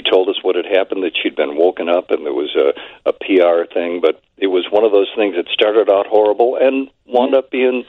And 0.10 0.16
she 0.16 0.16
told 0.16 0.30
us 0.30 0.44
what 0.44 0.56
had 0.56 0.66
happened, 0.66 1.04
that 1.04 1.18
she'd 1.22 1.36
been 1.36 1.56
woken 1.56 1.90
up 1.90 2.12
and 2.12 2.26
there 2.26 2.34
was 2.34 2.56
a, 2.56 3.10
a 3.10 3.14
PR 3.14 3.72
thing. 3.72 4.02
But 4.02 4.22
it 4.38 4.48
was 4.48 4.68
one 4.72 4.84
of 4.84 4.92
those 4.92 5.10
things 5.16 5.36
that 5.36 5.48
started 5.50 5.90
out 5.90 6.08
horrible 6.08 6.58
and 6.60 6.90
wound 7.08 7.36
up 7.36 7.52
being 7.52 7.84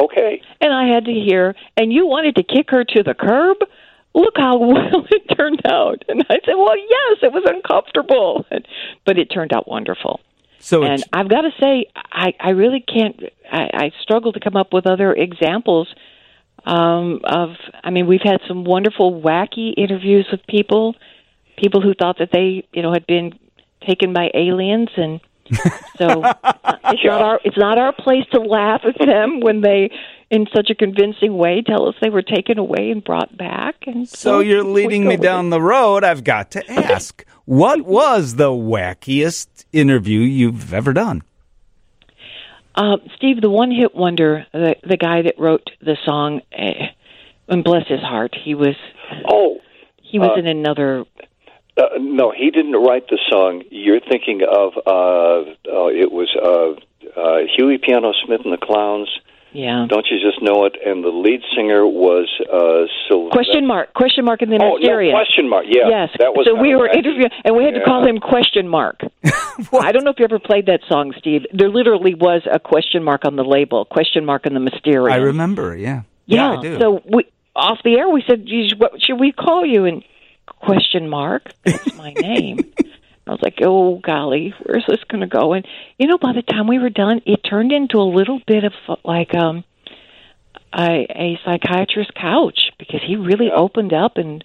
okay. 0.00 0.42
And 0.60 0.72
I 0.72 0.86
had 0.86 1.04
to 1.06 1.12
hear, 1.12 1.54
and 1.76 1.92
you 1.92 2.06
wanted 2.06 2.36
to 2.36 2.42
kick 2.42 2.70
her 2.70 2.84
to 2.84 3.02
the 3.02 3.14
curb? 3.14 3.58
Look 4.14 4.34
how 4.36 4.58
well 4.72 5.06
it 5.10 5.36
turned 5.36 5.62
out. 5.66 6.04
And 6.08 6.24
I 6.28 6.38
said, 6.44 6.54
well, 6.56 6.76
yes, 6.76 7.18
it 7.22 7.32
was 7.32 7.44
uncomfortable. 7.46 8.46
But 9.04 9.18
it 9.18 9.26
turned 9.26 9.54
out 9.54 9.66
wonderful. 9.66 10.20
So 10.58 10.82
and 10.82 11.02
I've 11.14 11.30
got 11.30 11.42
to 11.42 11.50
say, 11.58 11.86
I, 11.96 12.34
I 12.38 12.50
really 12.50 12.80
can't, 12.80 13.18
I, 13.50 13.70
I 13.72 13.92
struggle 14.02 14.32
to 14.32 14.40
come 14.40 14.54
up 14.54 14.74
with 14.74 14.86
other 14.86 15.14
examples 15.14 15.88
um, 16.66 17.20
of, 17.24 17.50
I 17.82 17.88
mean, 17.88 18.06
we've 18.06 18.20
had 18.22 18.40
some 18.46 18.64
wonderful, 18.64 19.22
wacky 19.22 19.72
interviews 19.76 20.26
with 20.30 20.46
people, 20.46 20.94
people 21.60 21.80
who 21.80 21.92
thought 21.94 22.18
that 22.18 22.30
they, 22.32 22.66
you 22.72 22.82
know, 22.82 22.92
had 22.92 23.06
been 23.06 23.38
taken 23.86 24.12
by 24.12 24.30
aliens 24.34 24.88
and 24.96 25.20
so 25.98 26.22
it's 26.84 27.04
not 27.04 27.22
our 27.22 27.40
it's 27.44 27.56
not 27.56 27.78
our 27.78 27.92
place 27.92 28.24
to 28.32 28.38
laugh 28.40 28.82
at 28.84 28.98
them 28.98 29.40
when 29.40 29.60
they 29.62 29.90
in 30.30 30.46
such 30.54 30.68
a 30.68 30.74
convincing 30.74 31.38
way 31.38 31.62
tell 31.62 31.88
us 31.88 31.94
they 32.02 32.10
were 32.10 32.20
taken 32.22 32.58
away 32.58 32.90
and 32.90 33.02
brought 33.02 33.34
back 33.36 33.76
and 33.86 34.06
So 34.08 34.40
you're 34.40 34.62
leading 34.64 35.04
me 35.06 35.14
with 35.16 35.22
down 35.22 35.48
the 35.50 35.60
road. 35.62 36.04
I've 36.04 36.22
got 36.24 36.50
to 36.50 36.70
ask, 36.70 37.24
what 37.46 37.82
was 37.86 38.34
the 38.34 38.50
wackiest 38.50 39.64
interview 39.72 40.20
you've 40.20 40.74
ever 40.74 40.92
done? 40.92 41.22
Uh, 42.74 42.98
Steve, 43.16 43.40
the 43.40 43.48
one 43.50 43.70
hit 43.70 43.94
wonder, 43.94 44.46
the 44.52 44.76
the 44.86 44.96
guy 44.96 45.22
that 45.22 45.34
wrote 45.38 45.70
the 45.80 45.96
song, 46.04 46.42
eh, 46.52 46.88
and 47.48 47.64
bless 47.64 47.86
his 47.88 48.00
heart, 48.00 48.36
he 48.44 48.54
was 48.54 48.76
Oh, 49.26 49.60
he 50.02 50.18
was 50.18 50.30
Uh, 50.36 50.40
in 50.40 50.46
another. 50.46 51.04
Uh, 51.78 51.98
no, 52.00 52.32
he 52.36 52.50
didn't 52.50 52.72
write 52.74 53.06
the 53.08 53.18
song. 53.30 53.62
You're 53.70 54.00
thinking 54.00 54.42
of 54.42 54.72
uh, 54.86 54.90
uh, 55.70 55.86
it 55.88 56.10
was 56.10 56.28
uh, 56.36 57.18
uh, 57.20 57.38
Huey 57.56 57.78
Piano 57.78 58.12
Smith 58.26 58.40
and 58.44 58.52
the 58.52 58.58
Clowns. 58.58 59.08
Yeah. 59.52 59.86
Don't 59.88 60.06
you 60.10 60.18
just 60.20 60.42
know 60.42 60.66
it? 60.66 60.76
And 60.84 61.02
the 61.02 61.08
lead 61.08 61.40
singer 61.56 61.86
was 61.86 62.28
uh, 62.52 62.84
Sylvester. 63.08 63.30
Question 63.32 63.66
mark? 63.66 63.94
Question 63.94 64.26
mark 64.26 64.42
in 64.42 64.50
the 64.50 64.58
Oh, 64.60 64.76
yeah, 64.78 64.90
Mysterians. 64.90 65.12
question 65.12 65.48
mark. 65.48 65.64
Yeah, 65.68 65.88
yes. 65.88 66.10
that 66.18 66.34
was 66.34 66.46
so 66.46 66.54
we 66.60 66.76
were 66.76 66.86
wacky. 66.88 66.96
interviewing, 66.98 67.30
and 67.44 67.56
we 67.56 67.64
had 67.64 67.72
to 67.74 67.82
call 67.82 68.06
him 68.06 68.18
question 68.18 68.68
mark. 68.68 69.00
I 69.24 69.90
don't 69.92 70.04
know 70.04 70.10
if 70.10 70.18
you 70.18 70.26
ever 70.26 70.38
played 70.38 70.66
that 70.66 70.80
song, 70.86 71.14
Steve. 71.18 71.46
There 71.52 71.70
literally 71.70 72.14
was 72.14 72.42
a 72.50 72.58
question 72.60 73.02
mark 73.02 73.24
on 73.24 73.36
the 73.36 73.42
label. 73.44 73.86
Question 73.86 74.26
mark 74.26 74.44
in 74.44 74.52
the 74.52 74.60
Mysterians. 74.60 75.12
I 75.12 75.16
remember, 75.16 75.74
yeah. 75.76 76.02
Yeah. 76.26 76.58
I 76.58 76.62
do. 76.62 76.78
So 76.78 77.02
we 77.10 77.24
off 77.56 77.78
the 77.82 77.94
air 77.96 78.08
we 78.08 78.22
said, 78.28 78.44
"Geez, 78.46 78.74
"What 78.76 79.00
should 79.02 79.18
we 79.18 79.32
call 79.32 79.64
you?" 79.64 79.86
And 79.86 80.04
question 80.60 81.08
mark. 81.08 81.52
That's 81.64 81.94
my 81.94 82.12
name. 82.12 82.72
I 83.26 83.30
was 83.32 83.42
like, 83.42 83.58
"Oh 83.62 83.98
golly, 83.98 84.54
where's 84.62 84.84
this 84.88 85.04
going 85.08 85.20
to 85.20 85.26
go?" 85.26 85.52
And 85.52 85.66
you 85.98 86.06
know, 86.06 86.18
by 86.18 86.32
the 86.32 86.42
time 86.42 86.66
we 86.66 86.78
were 86.78 86.90
done, 86.90 87.20
it 87.26 87.40
turned 87.48 87.72
into 87.72 87.98
a 87.98 88.08
little 88.08 88.40
bit 88.46 88.64
of 88.64 88.72
like 89.04 89.34
um 89.34 89.64
a, 90.76 91.06
a 91.10 91.40
psychiatrist 91.44 92.14
couch 92.14 92.70
because 92.78 93.00
he 93.06 93.16
really 93.16 93.50
opened 93.54 93.92
up 93.92 94.16
and 94.16 94.44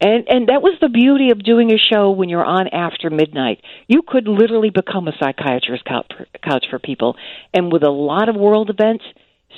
and 0.00 0.28
and 0.28 0.48
that 0.48 0.62
was 0.62 0.78
the 0.80 0.88
beauty 0.88 1.30
of 1.30 1.42
doing 1.42 1.72
a 1.72 1.78
show 1.78 2.10
when 2.10 2.28
you're 2.28 2.44
on 2.44 2.68
after 2.68 3.10
midnight. 3.10 3.60
You 3.88 4.02
could 4.06 4.28
literally 4.28 4.70
become 4.70 5.08
a 5.08 5.12
psychiatrist 5.18 5.84
couch, 5.84 6.12
couch 6.42 6.66
for 6.70 6.78
people, 6.78 7.16
and 7.52 7.72
with 7.72 7.82
a 7.82 7.90
lot 7.90 8.28
of 8.28 8.36
world 8.36 8.70
events, 8.70 9.04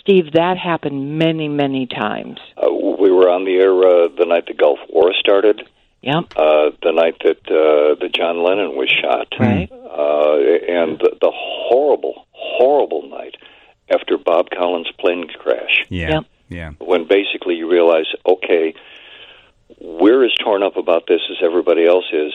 Steve, 0.01 0.33
that 0.33 0.57
happened 0.57 1.19
many 1.19 1.49
many 1.49 1.87
times. 1.87 2.39
Uh, 2.57 2.73
we 2.73 3.11
were 3.11 3.29
on 3.29 3.45
the 3.45 3.57
air 3.57 3.75
uh, 3.75 4.09
the 4.17 4.25
night 4.27 4.47
the 4.47 4.55
Gulf 4.55 4.79
War 4.89 5.13
started, 5.19 5.63
Yep. 6.03 6.33
uh, 6.37 6.71
the 6.83 6.93
night 6.93 7.17
that 7.25 7.41
uh, 7.51 7.95
that 8.01 8.13
John 8.15 8.43
Lennon 8.43 8.75
was 8.77 8.89
shot, 8.89 9.29
Right. 9.39 9.71
uh, 9.71 10.37
and 10.73 10.99
the, 10.99 11.17
the 11.21 11.31
horrible, 11.35 12.27
horrible 12.33 13.09
night 13.09 13.37
after 13.93 14.17
Bob 14.17 14.49
Collins' 14.51 14.91
plane 14.99 15.27
crash, 15.29 15.85
Yeah. 15.91 16.09
Yep. 16.11 16.25
Yeah. 16.49 16.71
when 16.81 17.07
basically 17.07 17.55
you 17.57 17.71
realize, 17.71 18.07
okay, 18.27 18.75
we're 19.81 20.25
as 20.25 20.33
torn 20.35 20.63
up 20.63 20.77
about 20.77 21.07
this 21.07 21.21
as 21.31 21.37
everybody 21.43 21.87
else 21.87 22.07
is, 22.13 22.33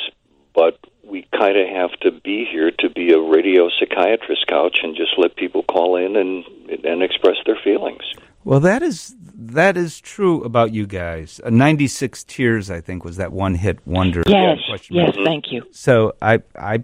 but 0.54 0.80
we 1.04 1.28
kind 1.38 1.58
of 1.58 1.68
have 1.68 1.92
to 2.02 2.12
be 2.12 2.46
here 2.50 2.72
to 2.80 2.90
be 2.90 3.12
a 3.14 3.20
radio 3.20 3.70
psychiatrist 3.80 4.48
couch 4.48 4.78
and 4.84 4.96
just 4.96 5.14
let 5.18 5.36
people 5.36 5.64
call 5.64 5.96
in 5.98 6.16
and 6.16 6.46
and 6.86 7.04
express 7.04 7.36
their 7.46 7.58
feelings. 7.64 8.04
Well, 8.44 8.60
that 8.62 8.82
is 8.84 9.16
that 9.56 9.76
is 9.78 10.00
true 10.00 10.44
about 10.44 10.74
you 10.74 10.86
guys. 10.86 11.42
Uh, 11.44 11.50
96 11.50 12.24
Tears, 12.24 12.70
I 12.72 12.80
think, 12.82 13.04
was 13.04 13.18
that 13.18 13.32
one 13.34 13.56
hit 13.56 13.80
wonder. 13.86 14.24
Yes. 14.28 14.60
question 14.70 14.96
Yes. 14.96 15.16
mark. 15.16 15.26
Thank 15.28 15.52
you. 15.52 15.64
So 15.72 16.14
I 16.22 16.42
I 16.58 16.84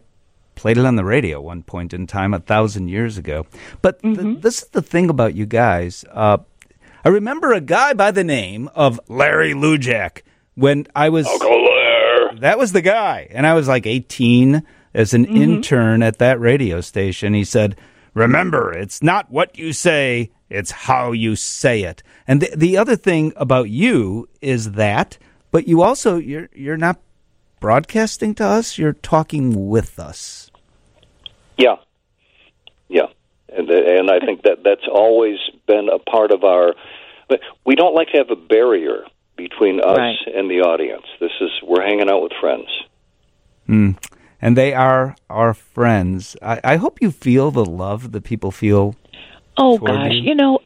played 0.56 0.78
it 0.78 0.86
on 0.86 0.96
the 0.96 1.06
radio 1.06 1.38
at 1.38 1.44
one 1.44 1.64
point 1.64 1.94
in 1.94 2.06
time, 2.08 2.34
a 2.34 2.40
thousand 2.40 2.88
years 2.90 3.18
ago. 3.18 3.46
But 3.82 4.02
th- 4.02 4.42
this 4.42 4.64
is 4.64 4.68
the 4.70 4.82
thing 4.82 5.10
about 5.10 5.34
you 5.36 5.46
guys. 5.46 6.04
Uh, 6.12 6.38
I 7.04 7.10
remember 7.10 7.52
a 7.54 7.62
guy 7.62 7.94
by 7.94 8.12
the 8.12 8.24
name 8.24 8.70
of 8.76 9.00
Larry 9.08 9.54
Lujack 9.54 10.22
when 10.56 10.86
I 10.96 11.10
was. 11.10 11.26
That 12.40 12.58
was 12.58 12.72
the 12.72 12.82
guy, 12.82 13.28
and 13.32 13.46
I 13.46 13.54
was 13.54 13.68
like 13.68 13.86
18 13.86 14.64
as 14.94 15.14
an 15.14 15.26
intern 15.26 16.02
at 16.04 16.18
that 16.20 16.40
radio 16.40 16.82
station. 16.82 17.34
He 17.34 17.44
said, 17.44 17.76
"Remember, 18.14 18.72
it's 18.74 19.02
not 19.02 19.32
what 19.32 19.58
you 19.58 19.74
say." 19.74 20.32
It's 20.54 20.72
how 20.72 21.14
you 21.14 21.38
say 21.38 21.84
it. 21.84 22.04
And 22.28 22.42
the, 22.42 22.54
the 22.54 22.76
other 22.76 22.98
thing 22.98 23.32
about 23.38 23.70
you 23.70 24.28
is 24.42 24.74
that, 24.74 25.18
but 25.50 25.66
you 25.66 25.82
also 25.82 26.18
you're 26.18 26.50
you're 26.54 26.76
not 26.76 27.00
broadcasting 27.62 28.36
to 28.36 28.46
us, 28.46 28.78
you're 28.78 28.92
talking 28.92 29.70
with 29.70 29.98
us. 29.98 30.52
Yeah, 31.58 31.78
yeah, 32.90 33.06
and 33.48 33.70
and 33.70 34.12
I 34.12 34.20
think 34.20 34.42
that 34.44 34.58
that's 34.62 34.86
always 34.92 35.38
been 35.68 35.88
a 35.88 36.00
part 36.00 36.32
of 36.32 36.44
our. 36.44 36.74
But 37.30 37.40
we 37.66 37.76
don't 37.76 37.96
like 37.96 38.10
to 38.10 38.18
have 38.18 38.30
a 38.30 38.36
barrier 38.36 39.06
between 39.38 39.80
us 39.80 39.98
Right. 39.98 40.18
and 40.36 40.52
the 40.52 40.64
audience. 40.64 41.06
This 41.22 41.32
is 41.40 41.50
we're 41.64 41.82
hanging 41.82 42.10
out 42.10 42.24
with 42.24 42.34
friends. 42.42 42.68
Hmm. 43.68 43.92
And 44.42 44.58
they 44.58 44.74
are 44.74 45.16
our 45.30 45.54
friends. 45.54 46.36
I, 46.42 46.60
I 46.64 46.76
hope 46.78 47.02
you 47.02 47.12
feel 47.12 47.52
the 47.52 47.66
love 47.66 48.12
that 48.12 48.24
people 48.24 48.52
feel. 48.52 48.96
Oh 49.58 49.78
gosh, 49.78 50.12
you? 50.14 50.30
you 50.30 50.36
know, 50.36 50.60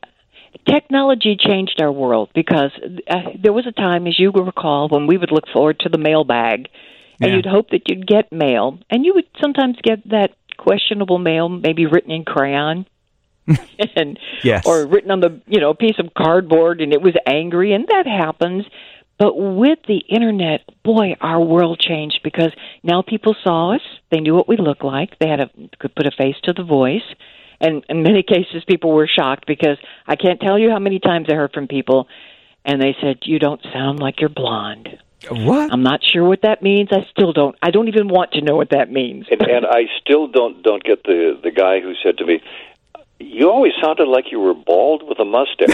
technology 0.68 1.36
changed 1.38 1.82
our 1.82 1.92
world 1.92 2.30
because 2.34 2.72
uh, 3.10 3.22
there 3.42 3.54
was 3.54 3.68
a 3.68 3.72
time, 3.72 4.08
as 4.08 4.18
you 4.18 4.32
recall, 4.32 4.88
when 4.88 5.08
we 5.08 5.18
would 5.18 5.32
look 5.32 5.48
forward 5.52 5.80
to 5.80 5.90
the 5.90 5.98
mailbag, 5.98 6.68
and 7.20 7.30
Yeah. 7.32 7.36
you'd 7.38 7.46
hope 7.46 7.70
that 7.72 7.90
you'd 7.90 8.08
get 8.08 8.32
mail, 8.32 8.80
and 8.90 9.06
you 9.06 9.14
would 9.16 9.28
sometimes 9.42 9.78
get 9.84 10.08
that 10.10 10.32
questionable 10.58 11.18
mail, 11.18 11.50
maybe 11.50 11.86
written 11.86 12.12
in 12.12 12.24
crayon. 12.24 12.86
and 13.96 14.18
Yes. 14.44 14.66
or 14.66 14.88
written 14.88 15.12
on 15.12 15.20
the 15.20 15.40
you 15.46 15.60
know 15.60 15.76
piece 15.76 16.00
of 16.00 16.14
cardboard 16.16 16.82
and 16.82 16.92
it 16.94 17.02
was 17.02 17.14
angry 17.28 17.74
and 17.74 17.86
that 17.90 18.08
happens 18.08 18.66
but 19.18 19.36
with 19.36 19.80
the 19.88 20.02
internet 20.10 20.62
boy 20.84 21.16
our 21.22 21.40
world 21.40 21.80
changed 21.80 22.20
because 22.24 22.52
now 22.84 23.02
people 23.02 23.36
saw 23.44 23.76
us. 23.76 23.82
They 24.12 24.20
knew 24.20 24.36
what 24.36 24.48
we 24.48 24.58
looked 24.58 24.84
like. 24.84 25.18
They 25.20 25.28
had 25.28 25.40
a 25.40 25.50
could 25.80 25.96
put 25.96 26.08
a 26.08 26.12
face 26.12 26.36
to 26.44 26.54
the 26.54 26.64
voice. 26.64 27.04
And 27.62 27.86
in 27.88 28.04
many 28.04 28.24
cases 28.28 28.64
people 28.68 28.92
were 28.92 29.08
shocked 29.08 29.46
because 29.48 29.78
i 30.08 30.16
can't 30.16 30.40
tell 30.40 30.60
you 30.60 30.70
how 30.70 30.80
many 30.80 31.00
times 31.00 31.28
i 31.30 31.36
heard 31.36 31.54
from 31.54 31.68
people 31.68 32.08
and 32.66 32.82
they 32.82 32.96
said 33.02 33.20
you 33.24 33.40
don't 33.40 33.62
sound 33.72 34.00
like 34.00 34.20
you're 34.20 34.30
blonde. 34.30 34.90
What? 35.30 35.72
i'm 35.72 35.82
not 35.82 36.02
sure 36.04 36.24
what 36.24 36.42
that 36.44 36.62
means. 36.62 36.90
I 36.92 37.08
still 37.12 37.32
don't 37.34 37.56
i 37.62 37.72
don't 37.72 37.88
even 37.88 38.10
want 38.10 38.34
to 38.34 38.42
know 38.42 38.56
what 38.56 38.72
that 38.72 38.92
means. 38.92 39.28
And, 39.32 39.42
and 39.42 39.66
I 39.66 39.84
still 40.02 40.28
don't 40.28 40.62
don't 40.62 40.84
get 40.84 41.04
the 41.04 41.40
the 41.42 41.52
guy 41.52 41.80
who 41.80 41.94
said 42.04 42.18
to 42.18 42.26
me, 42.26 42.42
"You 43.20 43.50
always 43.50 43.74
sounded 43.82 44.08
like 44.08 44.32
you 44.32 44.40
were 44.40 44.54
bald 44.54 45.04
with 45.08 45.20
a 45.20 45.26
mustache." 45.26 45.70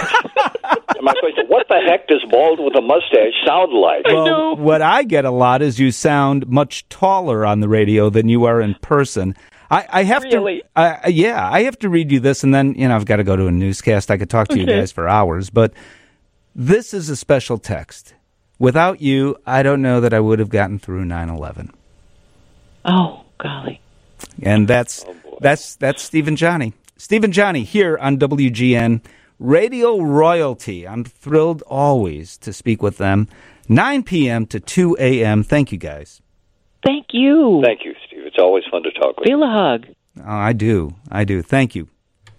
and 0.95 1.01
my 1.01 1.13
question: 1.19 1.45
What 1.47 1.67
the 1.67 1.79
heck 1.87 2.07
does 2.07 2.23
bald 2.29 2.59
with 2.59 2.75
a 2.75 2.81
mustache 2.81 3.33
sound 3.45 3.73
like? 3.73 4.05
Well, 4.05 4.55
what 4.55 4.81
I 4.81 5.03
get 5.03 5.25
a 5.25 5.31
lot 5.31 5.61
is 5.61 5.79
you 5.79 5.91
sound 5.91 6.47
much 6.47 6.87
taller 6.89 7.45
on 7.45 7.59
the 7.59 7.69
radio 7.69 8.09
than 8.09 8.29
you 8.29 8.45
are 8.45 8.61
in 8.61 8.75
person. 8.75 9.35
I, 9.69 9.87
I 9.89 10.03
have 10.03 10.23
Really? 10.23 10.59
to, 10.61 10.65
I 10.75 11.07
yeah, 11.07 11.49
I 11.49 11.63
have 11.63 11.79
to 11.79 11.89
read 11.89 12.11
you 12.11 12.19
this, 12.19 12.43
and 12.43 12.53
then 12.53 12.73
you 12.75 12.87
know 12.87 12.95
I've 12.95 13.05
got 13.05 13.17
to 13.17 13.23
go 13.23 13.35
to 13.35 13.47
a 13.47 13.51
newscast. 13.51 14.11
I 14.11 14.17
could 14.17 14.29
talk 14.29 14.49
to 14.49 14.59
you 14.59 14.65
guys 14.65 14.91
for 14.91 15.07
hours, 15.07 15.49
but 15.49 15.71
this 16.53 16.93
is 16.93 17.09
a 17.09 17.15
special 17.15 17.57
text. 17.57 18.13
Without 18.59 19.01
you, 19.01 19.37
I 19.45 19.63
don't 19.63 19.81
know 19.81 20.01
that 20.01 20.13
I 20.13 20.19
would 20.19 20.39
have 20.39 20.49
gotten 20.49 20.77
through 20.77 21.05
9/11. 21.05 21.71
oh 22.85 23.23
golly 23.37 23.79
And 24.43 24.67
that's 24.67 25.05
oh, 25.07 25.37
that's 25.39 25.75
that's 25.77 26.03
Stephen 26.03 26.35
Johnnie. 26.35 26.73
Stephen 27.01 27.31
Johnnie 27.31 27.63
here 27.63 27.97
on 27.97 28.19
WGN 28.19 29.01
Radio 29.39 29.99
Royalty. 29.99 30.87
I'm 30.87 31.03
thrilled 31.03 31.63
always 31.63 32.37
to 32.37 32.53
speak 32.53 32.83
with 32.83 32.99
them. 32.99 33.27
9 33.67 34.03
p.m. 34.03 34.45
to 34.45 34.59
2 34.59 34.97
a.m. 34.99 35.41
Thank 35.41 35.71
you 35.71 35.79
guys. 35.79 36.21
thank 36.85 37.07
you 37.11 37.59
Thank 37.65 37.83
you, 37.83 37.95
Steve. 38.05 38.27
It's 38.27 38.37
always 38.37 38.63
fun 38.69 38.83
to 38.83 38.91
talk 38.91 39.17
with 39.17 39.27
you. 39.27 39.35
feel 39.35 39.43
a 39.43 39.51
hug 39.51 39.87
Oh, 40.19 40.23
I 40.25 40.53
do. 40.53 40.93
I 41.09 41.23
do. 41.23 41.41
Thank 41.41 41.73
you. 41.73 41.87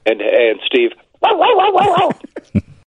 And 0.06 0.20
and 0.20 0.60
Steve, 0.64 0.92
wow, 1.20 1.36
wow, 1.36 1.54
wow, 1.56 1.70
wow, 1.72 2.10
wow. 2.54 2.60